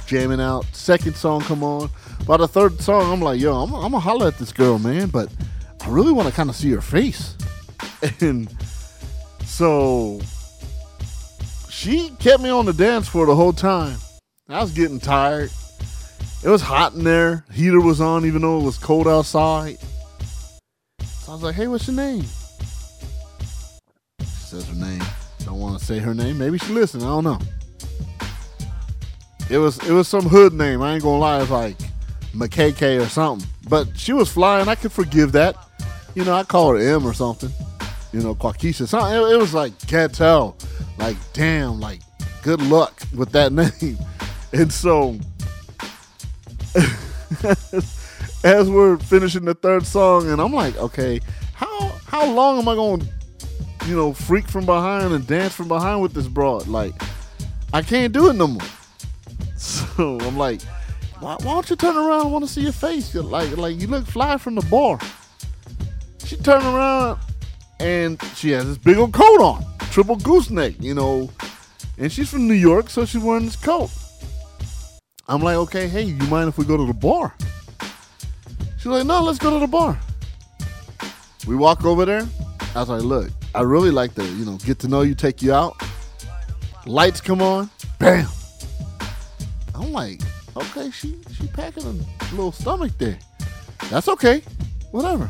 Jamming 0.06 0.40
out. 0.40 0.64
Second 0.74 1.16
song 1.16 1.42
come 1.42 1.64
on. 1.64 1.90
By 2.28 2.38
the 2.38 2.48
third 2.48 2.80
song, 2.82 3.12
I'm 3.12 3.20
like, 3.20 3.40
yo, 3.40 3.56
I'm, 3.56 3.74
I'm 3.74 3.94
gonna 3.94 4.00
holler 4.00 4.28
at 4.28 4.38
this 4.38 4.52
girl, 4.52 4.78
man, 4.78 5.08
but 5.08 5.28
I 5.82 5.90
really 5.90 6.12
want 6.12 6.30
to 6.30 6.36
kind 6.36 6.52
of 6.52 6.56
see 6.56 6.70
her 6.72 6.82
face. 6.82 7.36
And 8.22 8.56
so 9.44 10.22
she 11.68 12.12
kept 12.20 12.44
me 12.44 12.52
on 12.52 12.68
the 12.68 12.74
dance 12.74 13.08
floor 13.08 13.26
the 13.26 13.36
whole 13.36 13.54
time. 13.54 13.98
I 14.48 14.62
was 14.62 14.72
getting 14.72 15.00
tired. 15.00 15.50
It 16.44 16.50
was 16.50 16.62
hot 16.62 16.94
in 16.94 17.04
there. 17.04 17.44
Heater 17.52 17.82
was 17.82 18.02
on, 18.02 18.24
even 18.28 18.44
though 18.44 18.60
it 18.60 18.64
was 18.64 18.78
cold 18.78 19.08
outside. 19.08 19.80
I 21.28 21.32
was 21.32 21.44
like, 21.44 21.56
hey, 21.56 21.68
what's 21.68 21.88
your 21.88 21.96
name? 21.98 22.24
She 24.22 24.26
says 24.26 24.66
her 24.68 24.76
name. 24.76 25.02
Don't 25.44 25.60
want 25.60 25.78
to 25.78 25.86
say 25.86 26.00
her 26.00 26.14
name. 26.14 26.38
Maybe 26.38 26.58
she 26.58 26.72
listened. 26.72 27.04
I 27.04 27.08
don't 27.08 27.26
know. 27.26 27.40
It 29.50 29.58
was 29.58 29.78
it 29.88 29.92
was 29.92 30.08
some 30.08 30.24
hood 30.24 30.54
name. 30.54 30.82
I 30.82 30.94
ain't 30.94 31.04
gonna 31.04 31.20
lie. 31.20 31.42
It's 31.42 31.50
like 31.52 31.78
McKK 32.34 33.02
or 33.02 33.10
something. 33.10 33.48
But 33.70 33.98
she 33.98 34.14
was 34.14 34.32
flying. 34.32 34.68
I 34.68 34.76
could 34.76 34.92
forgive 34.92 35.34
that. 35.34 35.56
You 36.16 36.24
know, 36.26 36.34
I 36.34 36.44
call 36.44 36.72
her 36.72 36.78
M 36.78 37.06
or 37.06 37.14
something. 37.14 37.52
You 38.14 38.22
know, 38.22 38.34
Quakisha. 38.36 38.88
Something. 38.88 39.14
It, 39.14 39.34
it 39.34 39.38
was 39.38 39.54
like 39.54 39.78
can't 39.88 40.14
tell. 40.14 40.58
Like 40.98 41.18
damn. 41.34 41.80
Like 41.80 42.02
good 42.42 42.62
luck 42.62 43.02
with 43.16 43.32
that 43.34 43.52
name. 43.82 43.98
And 44.54 44.72
so, 44.72 45.18
as 48.44 48.70
we're 48.70 48.98
finishing 48.98 49.46
the 49.46 49.54
third 49.54 49.86
song, 49.86 50.30
and 50.30 50.42
I'm 50.42 50.54
like, 50.54 50.78
okay, 50.78 51.20
how 51.54 51.90
how 52.06 52.26
long 52.30 52.60
am 52.60 52.68
I 52.68 52.76
to, 52.76 53.08
you 53.88 53.96
know, 53.96 54.14
freak 54.14 54.48
from 54.48 54.66
behind 54.66 55.14
and 55.14 55.26
dance 55.26 55.54
from 55.54 55.68
behind 55.68 56.02
with 56.02 56.14
this 56.14 56.28
broad? 56.28 56.68
Like, 56.68 56.94
I 57.74 57.82
can't 57.82 58.14
do 58.14 58.30
it 58.30 58.34
no 58.34 58.48
more. 58.48 58.62
So 59.58 60.20
I'm 60.20 60.38
like, 60.38 60.62
why, 61.20 61.36
why 61.42 61.54
don't 61.54 61.68
you 61.68 61.76
turn 61.76 61.98
around? 61.98 62.28
I 62.28 62.30
want 62.30 62.46
to 62.46 62.52
see 62.52 62.62
your 62.62 62.72
face. 62.72 63.12
You're 63.12 63.24
like, 63.24 63.58
like 63.58 63.82
you 63.82 63.88
look 63.88 64.06
fly 64.06 64.38
from 64.38 64.54
the 64.54 64.62
bar. 64.70 65.00
She 66.24 66.36
turned 66.36 66.64
around 66.64 67.20
and 67.80 68.22
she 68.36 68.52
has 68.52 68.66
this 68.68 68.78
big 68.78 68.98
old 68.98 69.14
coat 69.14 69.42
on, 69.42 69.66
triple 69.92 70.16
gooseneck, 70.18 70.76
you 70.80 70.94
know, 70.94 71.32
and 71.98 72.12
she's 72.12 72.30
from 72.30 72.48
New 72.48 72.54
York, 72.54 72.90
so 72.90 73.06
she's 73.06 73.22
wearing 73.22 73.46
this 73.46 73.56
coat. 73.56 73.90
I'm 75.28 75.42
like, 75.42 75.56
okay, 75.58 75.88
hey, 75.88 76.04
you 76.04 76.24
mind 76.28 76.50
if 76.50 76.58
we 76.58 76.66
go 76.66 76.78
to 76.78 76.86
the 76.86 76.94
bar? 76.94 77.36
She's 78.88 78.94
like, 78.94 79.06
no, 79.06 79.22
let's 79.22 79.38
go 79.38 79.50
to 79.50 79.60
the 79.60 79.68
bar. 79.68 80.00
We 81.46 81.58
walk 81.58 81.84
over 81.84 82.06
there. 82.06 82.26
As 82.74 82.74
I 82.74 82.80
was 82.80 82.90
like, 82.90 83.02
look, 83.04 83.32
I 83.54 83.60
really 83.64 83.92
like 83.92 84.16
to, 84.16 84.24
you 84.24 84.46
know, 84.46 84.56
get 84.60 84.80
to 84.80 84.88
know 84.88 85.02
you, 85.02 85.14
take 85.14 85.42
you 85.42 85.54
out. 85.54 85.76
Lights 86.86 87.20
come 87.20 87.42
on, 87.42 87.70
bam. 88.00 88.30
I'm 89.76 89.92
like, 89.92 90.22
okay, 90.56 90.90
she 90.92 91.18
she 91.34 91.48
packing 91.48 91.84
a 91.84 92.32
little 92.34 92.54
stomach 92.54 92.94
there. 92.98 93.20
That's 93.90 94.08
okay, 94.08 94.42
whatever. 94.92 95.30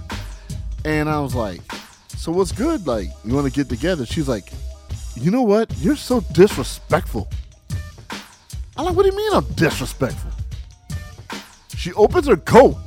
And 0.86 1.10
I 1.10 1.20
was 1.20 1.34
like, 1.34 1.62
so 2.10 2.32
what's 2.32 2.52
good? 2.52 2.86
Like, 2.86 3.08
you 3.26 3.34
want 3.34 3.48
to 3.48 3.52
get 3.52 3.70
together? 3.70 4.06
She's 4.06 4.28
like, 4.28 4.54
you 5.16 5.32
know 5.32 5.42
what? 5.42 5.76
You're 5.80 5.96
so 5.96 6.20
disrespectful. 6.32 7.28
I'm 8.78 8.86
like, 8.86 8.96
what 8.96 9.02
do 9.02 9.10
you 9.10 9.18
mean 9.18 9.34
I'm 9.34 9.52
disrespectful? 9.56 10.30
She 11.76 11.92
opens 11.94 12.28
her 12.28 12.38
coat 12.38 12.78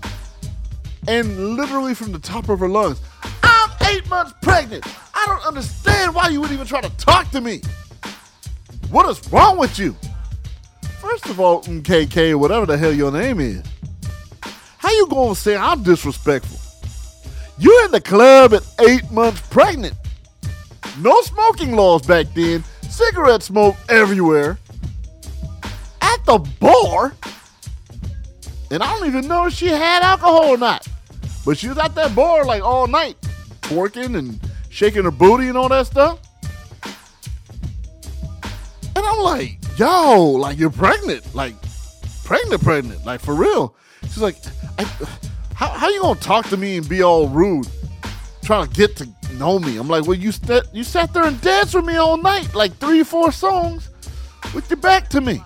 and 1.09 1.57
literally 1.57 1.95
from 1.95 2.13
the 2.13 2.19
top 2.19 2.49
of 2.49 2.61
her 2.61 2.69
lungs, 2.69 3.01
I'm 3.43 3.71
eight 3.89 4.09
months 4.09 4.33
pregnant. 4.43 4.85
I 5.15 5.25
don't 5.27 5.47
understand 5.47 6.15
why 6.15 6.29
you 6.29 6.41
would 6.41 6.51
even 6.51 6.67
try 6.67 6.81
to 6.81 6.91
talk 6.97 7.31
to 7.31 7.41
me. 7.41 7.61
What 8.91 9.09
is 9.09 9.33
wrong 9.33 9.59
with 9.59 9.79
you? 9.79 9.97
First 11.01 11.27
of 11.27 11.41
all, 11.41 11.63
mm, 11.63 11.83
MKK, 11.83 12.35
whatever 12.35 12.67
the 12.67 12.77
hell 12.77 12.93
your 12.93 13.13
name 13.13 13.41
is, 13.41 13.63
how 14.79 14.91
you 14.91 15.07
gonna 15.09 15.35
say 15.35 15.57
I'm 15.57 15.83
disrespectful? 15.83 16.59
You're 17.59 17.85
in 17.85 17.91
the 17.91 18.01
club 18.01 18.55
at 18.55 18.63
eight 18.89 19.11
months 19.11 19.41
pregnant. 19.49 19.95
No 20.99 21.21
smoking 21.23 21.77
laws 21.77 22.03
back 22.07 22.27
then. 22.35 22.65
Cigarette 22.89 23.43
smoke 23.43 23.77
everywhere. 23.89 24.59
At 26.01 26.25
the 26.27 26.39
bar. 26.59 27.15
And 28.71 28.83
I 28.83 28.93
don't 28.93 29.07
even 29.07 29.27
know 29.27 29.47
if 29.47 29.55
she 29.55 29.67
had 29.67 30.03
alcohol 30.03 30.47
or 30.47 30.57
not. 30.57 30.87
But 31.45 31.59
she 31.59 31.69
was 31.69 31.79
at 31.79 31.95
that 31.95 32.15
bar 32.15 32.45
like 32.45 32.63
all 32.63 32.87
night, 32.87 33.17
twerking 33.63 34.17
and 34.17 34.39
shaking 34.69 35.05
her 35.05 35.11
booty 35.11 35.49
and 35.49 35.59
all 35.59 35.69
that 35.69 35.87
stuff. 35.87 36.19
And 38.97 39.05
I'm 39.05 39.19
like, 39.21 39.59
yo, 39.77 40.33
like 40.33 40.59
you're 40.59 40.71
pregnant, 40.71 41.35
like 41.35 41.55
pregnant, 42.25 42.63
pregnant, 42.63 43.05
like 43.05 43.21
for 43.21 43.35
real. 43.35 43.75
She's 44.05 44.19
like, 44.19 44.37
how 45.55 45.69
how 45.69 45.89
you 45.89 46.01
gonna 46.01 46.21
talk 46.21 46.47
to 46.49 46.57
me 46.57 46.77
and 46.77 46.89
be 46.89 47.03
all 47.03 47.29
rude, 47.29 47.67
trying 48.43 48.69
to 48.69 48.75
get 48.75 48.97
to 48.97 49.09
know 49.35 49.59
me? 49.59 49.79
I'm 49.79 49.89
like, 49.89 50.07
well, 50.07 50.19
you 50.19 50.33
st- 50.33 50.67
you 50.73 50.85
sat 50.85 51.13
there 51.13 51.25
and 51.25 51.41
danced 51.41 51.75
with 51.75 51.85
me 51.85 51.97
all 51.97 52.17
night, 52.17 52.55
like 52.55 52.77
three 52.77 53.03
four 53.03 53.33
songs, 53.33 53.89
with 54.55 54.69
your 54.71 54.77
back 54.79 55.09
to 55.09 55.21
me. 55.21 55.43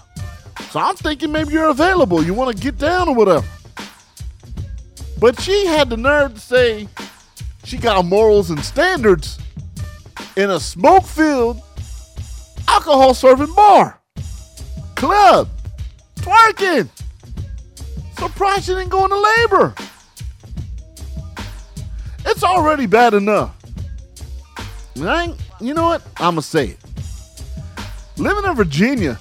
So 0.71 0.81
I'm 0.81 0.97
thinking 0.97 1.33
maybe 1.33 1.53
you're 1.53 1.69
available. 1.69 2.23
You 2.23 2.35
want 2.35 2.57
to 2.57 2.63
get 2.63 2.79
down 2.79 3.09
or 3.09 3.15
whatever. 3.15 3.47
But 5.19 5.41
she 5.41 5.67
had 5.67 5.91
the 5.91 5.97
nerve 5.97 6.35
to 6.35 6.41
say 6.41 6.89
she 7.65 7.79
got 7.79 8.05
morals 8.05 8.51
and 8.51 8.63
standards 8.65 9.39
in 10.37 10.51
a 10.51 10.61
smoke 10.61 11.05
filled, 11.05 11.63
alcohol 12.69 13.15
serving 13.15 13.55
bar, 13.55 14.01
club, 14.97 15.49
twerking. 16.17 16.89
Surprised 18.19 18.65
she 18.65 18.75
didn't 18.75 18.91
go 18.91 19.05
into 19.05 19.19
labor. 19.19 19.75
It's 22.27 22.43
already 22.43 22.87
bad 22.87 23.15
enough. 23.15 23.55
And 24.97 25.09
I 25.09 25.35
you 25.61 25.73
know 25.73 25.85
what? 25.85 26.03
I'm 26.19 26.35
going 26.35 26.37
to 26.37 26.43
say 26.43 26.67
it. 26.69 26.79
Living 28.17 28.45
in 28.45 28.55
Virginia, 28.55 29.19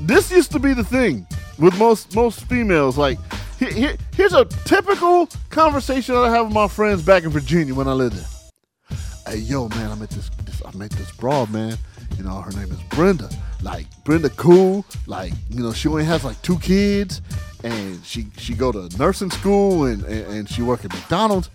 this 0.00 0.30
used 0.30 0.52
to 0.52 0.58
be 0.58 0.74
the 0.74 0.84
thing 0.84 1.26
with 1.58 1.76
most 1.78 2.14
most 2.14 2.44
females. 2.44 2.96
Like, 2.96 3.18
here, 3.58 3.72
here, 3.72 3.96
here's 4.14 4.32
a 4.32 4.44
typical 4.64 5.28
conversation 5.50 6.14
that 6.14 6.24
I 6.24 6.30
have 6.30 6.46
with 6.46 6.54
my 6.54 6.68
friends 6.68 7.02
back 7.02 7.24
in 7.24 7.30
Virginia 7.30 7.74
when 7.74 7.88
I 7.88 7.92
lived 7.92 8.16
there. 8.16 8.98
hey, 9.26 9.38
yo, 9.38 9.68
man, 9.70 9.90
I 9.90 9.94
met 9.96 10.10
this, 10.10 10.30
this 10.44 10.62
I 10.64 10.76
met 10.76 10.90
this 10.90 11.10
broad, 11.12 11.50
man. 11.50 11.76
You 12.16 12.24
know, 12.24 12.40
her 12.40 12.52
name 12.52 12.70
is 12.70 12.80
Brenda. 12.90 13.28
Like 13.62 13.86
Brenda, 14.04 14.30
cool. 14.30 14.84
Like 15.06 15.32
you 15.50 15.62
know, 15.62 15.72
she 15.72 15.88
only 15.88 16.04
has 16.04 16.24
like 16.24 16.40
two 16.42 16.58
kids, 16.58 17.20
and 17.64 18.04
she 18.04 18.28
she 18.36 18.54
go 18.54 18.70
to 18.70 18.88
nursing 18.98 19.30
school 19.30 19.86
and 19.86 20.04
and, 20.04 20.26
and 20.32 20.48
she 20.48 20.62
work 20.62 20.84
at 20.84 20.92
McDonald's. 20.92 21.50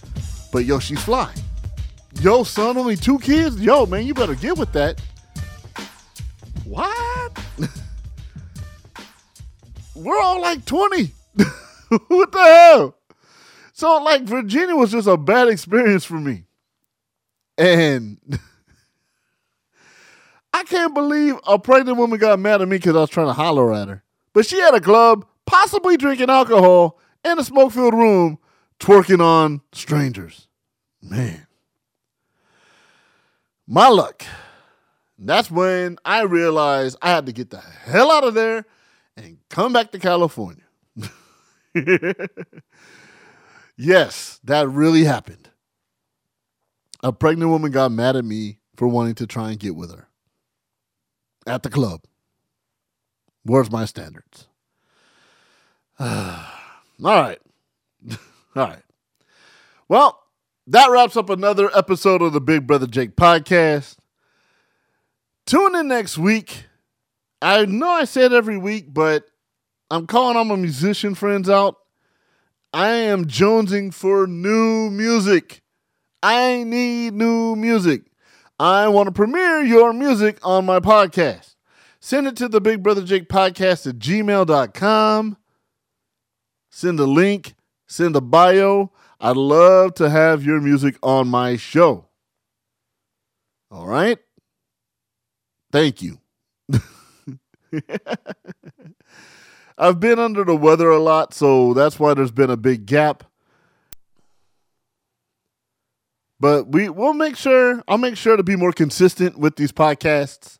But 0.51 0.65
yo, 0.65 0.79
she's 0.79 1.01
fly. 1.01 1.33
Yo, 2.21 2.43
son, 2.43 2.77
only 2.77 2.95
two 2.95 3.17
kids. 3.19 3.59
Yo, 3.59 3.85
man, 3.85 4.05
you 4.05 4.13
better 4.13 4.35
get 4.35 4.57
with 4.57 4.71
that. 4.73 5.01
What? 6.65 7.39
We're 9.95 10.19
all 10.19 10.41
like 10.41 10.65
twenty. 10.65 11.11
what 12.07 12.31
the 12.31 12.43
hell? 12.43 12.95
So 13.73 14.01
like 14.03 14.23
Virginia 14.23 14.75
was 14.75 14.91
just 14.91 15.07
a 15.07 15.17
bad 15.17 15.47
experience 15.47 16.05
for 16.05 16.19
me. 16.19 16.45
And 17.57 18.17
I 20.53 20.63
can't 20.63 20.93
believe 20.93 21.35
a 21.47 21.57
pregnant 21.59 21.97
woman 21.97 22.19
got 22.19 22.39
mad 22.39 22.61
at 22.61 22.67
me 22.67 22.77
because 22.77 22.95
I 22.95 23.01
was 23.01 23.09
trying 23.09 23.27
to 23.27 23.33
holler 23.33 23.73
at 23.73 23.87
her. 23.87 24.03
But 24.33 24.45
she 24.45 24.59
had 24.59 24.73
a 24.73 24.81
club, 24.81 25.25
possibly 25.45 25.97
drinking 25.97 26.29
alcohol, 26.29 26.99
in 27.23 27.39
a 27.39 27.43
smoke 27.43 27.71
filled 27.71 27.93
room, 27.93 28.39
twerking 28.79 29.21
on 29.21 29.61
strangers. 29.71 30.47
Man. 31.01 31.47
My 33.67 33.87
luck. 33.87 34.25
That's 35.17 35.49
when 35.49 35.97
I 36.03 36.23
realized 36.23 36.97
I 37.01 37.09
had 37.09 37.25
to 37.27 37.31
get 37.31 37.49
the 37.49 37.59
hell 37.59 38.11
out 38.11 38.23
of 38.23 38.33
there 38.33 38.65
and 39.17 39.37
come 39.49 39.73
back 39.73 39.91
to 39.91 39.99
California. 39.99 40.63
yes, 43.77 44.39
that 44.43 44.69
really 44.69 45.03
happened. 45.03 45.49
A 47.01 47.11
pregnant 47.11 47.51
woman 47.51 47.71
got 47.71 47.91
mad 47.91 48.15
at 48.15 48.25
me 48.25 48.59
for 48.75 48.87
wanting 48.87 49.15
to 49.15 49.27
try 49.27 49.51
and 49.51 49.59
get 49.59 49.75
with 49.75 49.93
her 49.93 50.07
at 51.45 51.63
the 51.63 51.69
club. 51.69 52.01
Where's 53.43 53.71
my 53.71 53.85
standards? 53.85 54.47
All 55.99 56.45
right. 56.99 57.39
All 58.09 58.17
right. 58.55 58.83
Well, 59.89 60.23
that 60.67 60.89
wraps 60.89 61.17
up 61.17 61.29
another 61.29 61.69
episode 61.75 62.21
of 62.21 62.33
the 62.33 62.41
Big 62.41 62.65
Brother 62.65 62.87
Jake 62.87 63.15
podcast. 63.15 63.97
Tune 65.45 65.75
in 65.75 65.89
next 65.89 66.17
week. 66.17 66.65
I 67.43 67.65
know 67.65 67.89
I 67.89 68.05
said 68.05 68.31
every 68.31 68.57
week, 68.57 68.93
but 68.93 69.25
I'm 69.91 70.07
calling 70.07 70.37
all 70.37 70.45
my 70.45 70.55
musician 70.55 71.13
friends 71.13 71.49
out. 71.49 71.75
I 72.71 72.87
am 72.87 73.25
jonesing 73.25 73.93
for 73.93 74.25
new 74.25 74.89
music. 74.89 75.61
I 76.23 76.63
need 76.63 77.13
new 77.13 77.57
music. 77.57 78.03
I 78.57 78.87
want 78.87 79.07
to 79.07 79.11
premiere 79.11 79.61
your 79.61 79.91
music 79.91 80.39
on 80.41 80.65
my 80.65 80.79
podcast. 80.79 81.55
Send 81.99 82.27
it 82.27 82.37
to 82.37 82.47
the 82.47 82.61
Big 82.61 82.81
Brother 82.81 83.03
Jake 83.03 83.27
podcast 83.27 83.87
at 83.87 83.99
gmail.com. 83.99 85.37
Send 86.71 86.99
a 86.99 87.05
link, 87.05 87.55
send 87.87 88.15
a 88.15 88.21
bio. 88.21 88.93
I'd 89.19 89.35
love 89.35 89.95
to 89.95 90.09
have 90.09 90.45
your 90.45 90.61
music 90.61 90.97
on 91.03 91.27
my 91.27 91.57
show. 91.57 92.07
All 93.69 93.85
right? 93.85 94.17
Thank 95.73 96.01
you. 96.01 96.22
I've 99.77 99.99
been 99.99 100.19
under 100.19 100.43
the 100.43 100.55
weather 100.55 100.89
a 100.89 100.99
lot, 100.99 101.33
so 101.33 101.73
that's 101.73 101.99
why 101.99 102.13
there's 102.13 102.31
been 102.31 102.49
a 102.49 102.57
big 102.57 102.85
gap. 102.85 103.23
But 106.39 106.67
we 106.67 106.89
will 106.89 107.13
make 107.13 107.37
sure 107.37 107.83
I'll 107.87 107.97
make 107.97 108.17
sure 108.17 108.35
to 108.35 108.43
be 108.43 108.55
more 108.55 108.73
consistent 108.73 109.37
with 109.37 109.55
these 109.55 109.71
podcasts. 109.71 110.59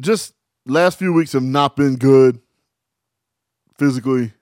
Just 0.00 0.34
last 0.66 0.98
few 0.98 1.12
weeks 1.12 1.32
have 1.32 1.42
not 1.42 1.76
been 1.76 1.96
good 1.96 2.40
physically, 3.76 4.32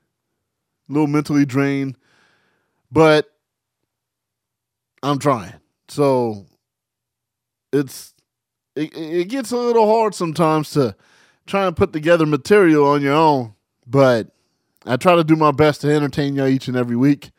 a 0.88 0.92
little 0.92 1.08
mentally 1.08 1.44
drained, 1.44 1.96
but 2.90 3.30
I'm 5.02 5.18
trying. 5.18 5.54
So 5.88 6.46
it's 7.72 8.14
it, 8.76 8.96
it 8.96 9.28
gets 9.28 9.50
a 9.50 9.56
little 9.56 9.90
hard 9.90 10.14
sometimes 10.14 10.70
to 10.70 10.94
try 11.46 11.66
and 11.66 11.76
put 11.76 11.92
together 11.92 12.26
material 12.26 12.86
on 12.86 13.02
your 13.02 13.14
own, 13.14 13.54
but 13.86 14.28
I 14.86 14.96
try 14.96 15.16
to 15.16 15.24
do 15.24 15.36
my 15.36 15.50
best 15.50 15.80
to 15.82 15.92
entertain 15.92 16.34
y'all 16.34 16.46
each 16.46 16.68
and 16.68 16.76
every 16.76 16.96
week 16.96 17.30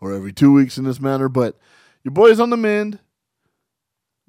or 0.00 0.12
every 0.12 0.32
two 0.32 0.52
weeks 0.52 0.78
in 0.78 0.84
this 0.84 1.00
manner. 1.00 1.28
But 1.28 1.58
your 2.02 2.12
boy's 2.12 2.40
on 2.40 2.50
the 2.50 2.56
mend. 2.56 2.98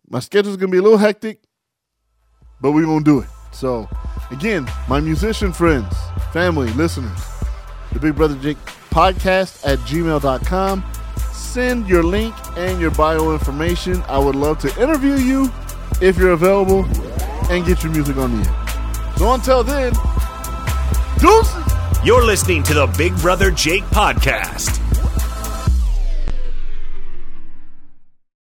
My 0.10 0.20
schedule's 0.20 0.58
gonna 0.58 0.72
be 0.72 0.78
a 0.78 0.82
little 0.82 0.98
hectic, 0.98 1.42
but 2.62 2.72
we're 2.72 2.86
gonna 2.86 3.04
do 3.04 3.20
it. 3.20 3.30
So, 3.52 3.88
again, 4.32 4.68
my 4.88 5.00
musician 5.00 5.54
friends, 5.54 5.96
family, 6.32 6.70
listeners, 6.74 7.20
the 7.92 8.00
Big 8.00 8.16
Brother 8.16 8.36
Jake 8.36 8.58
podcast 8.90 9.66
at 9.66 9.80
gmail.com. 9.80 10.84
Send 11.32 11.88
your 11.88 12.04
link 12.04 12.36
and 12.58 12.82
your 12.82 12.92
bio 12.92 13.32
information. 13.32 14.02
I 14.08 14.18
would 14.18 14.36
love 14.36 14.58
to 14.60 14.82
interview 14.82 15.14
you 15.16 15.52
if 16.02 16.18
you're 16.18 16.32
available 16.32 16.86
and 17.52 17.66
get 17.66 17.84
your 17.84 17.92
music 17.92 18.18
on 18.18 18.42
the 18.42 18.50
air. 18.50 18.63
So 19.18 19.34
until 19.34 19.64
then, 19.64 19.94
deuces. 21.20 21.64
You're 22.04 22.26
listening 22.26 22.64
to 22.64 22.74
the 22.74 22.88
Big 22.98 23.16
Brother 23.18 23.50
Jake 23.52 23.84
podcast. 23.86 24.83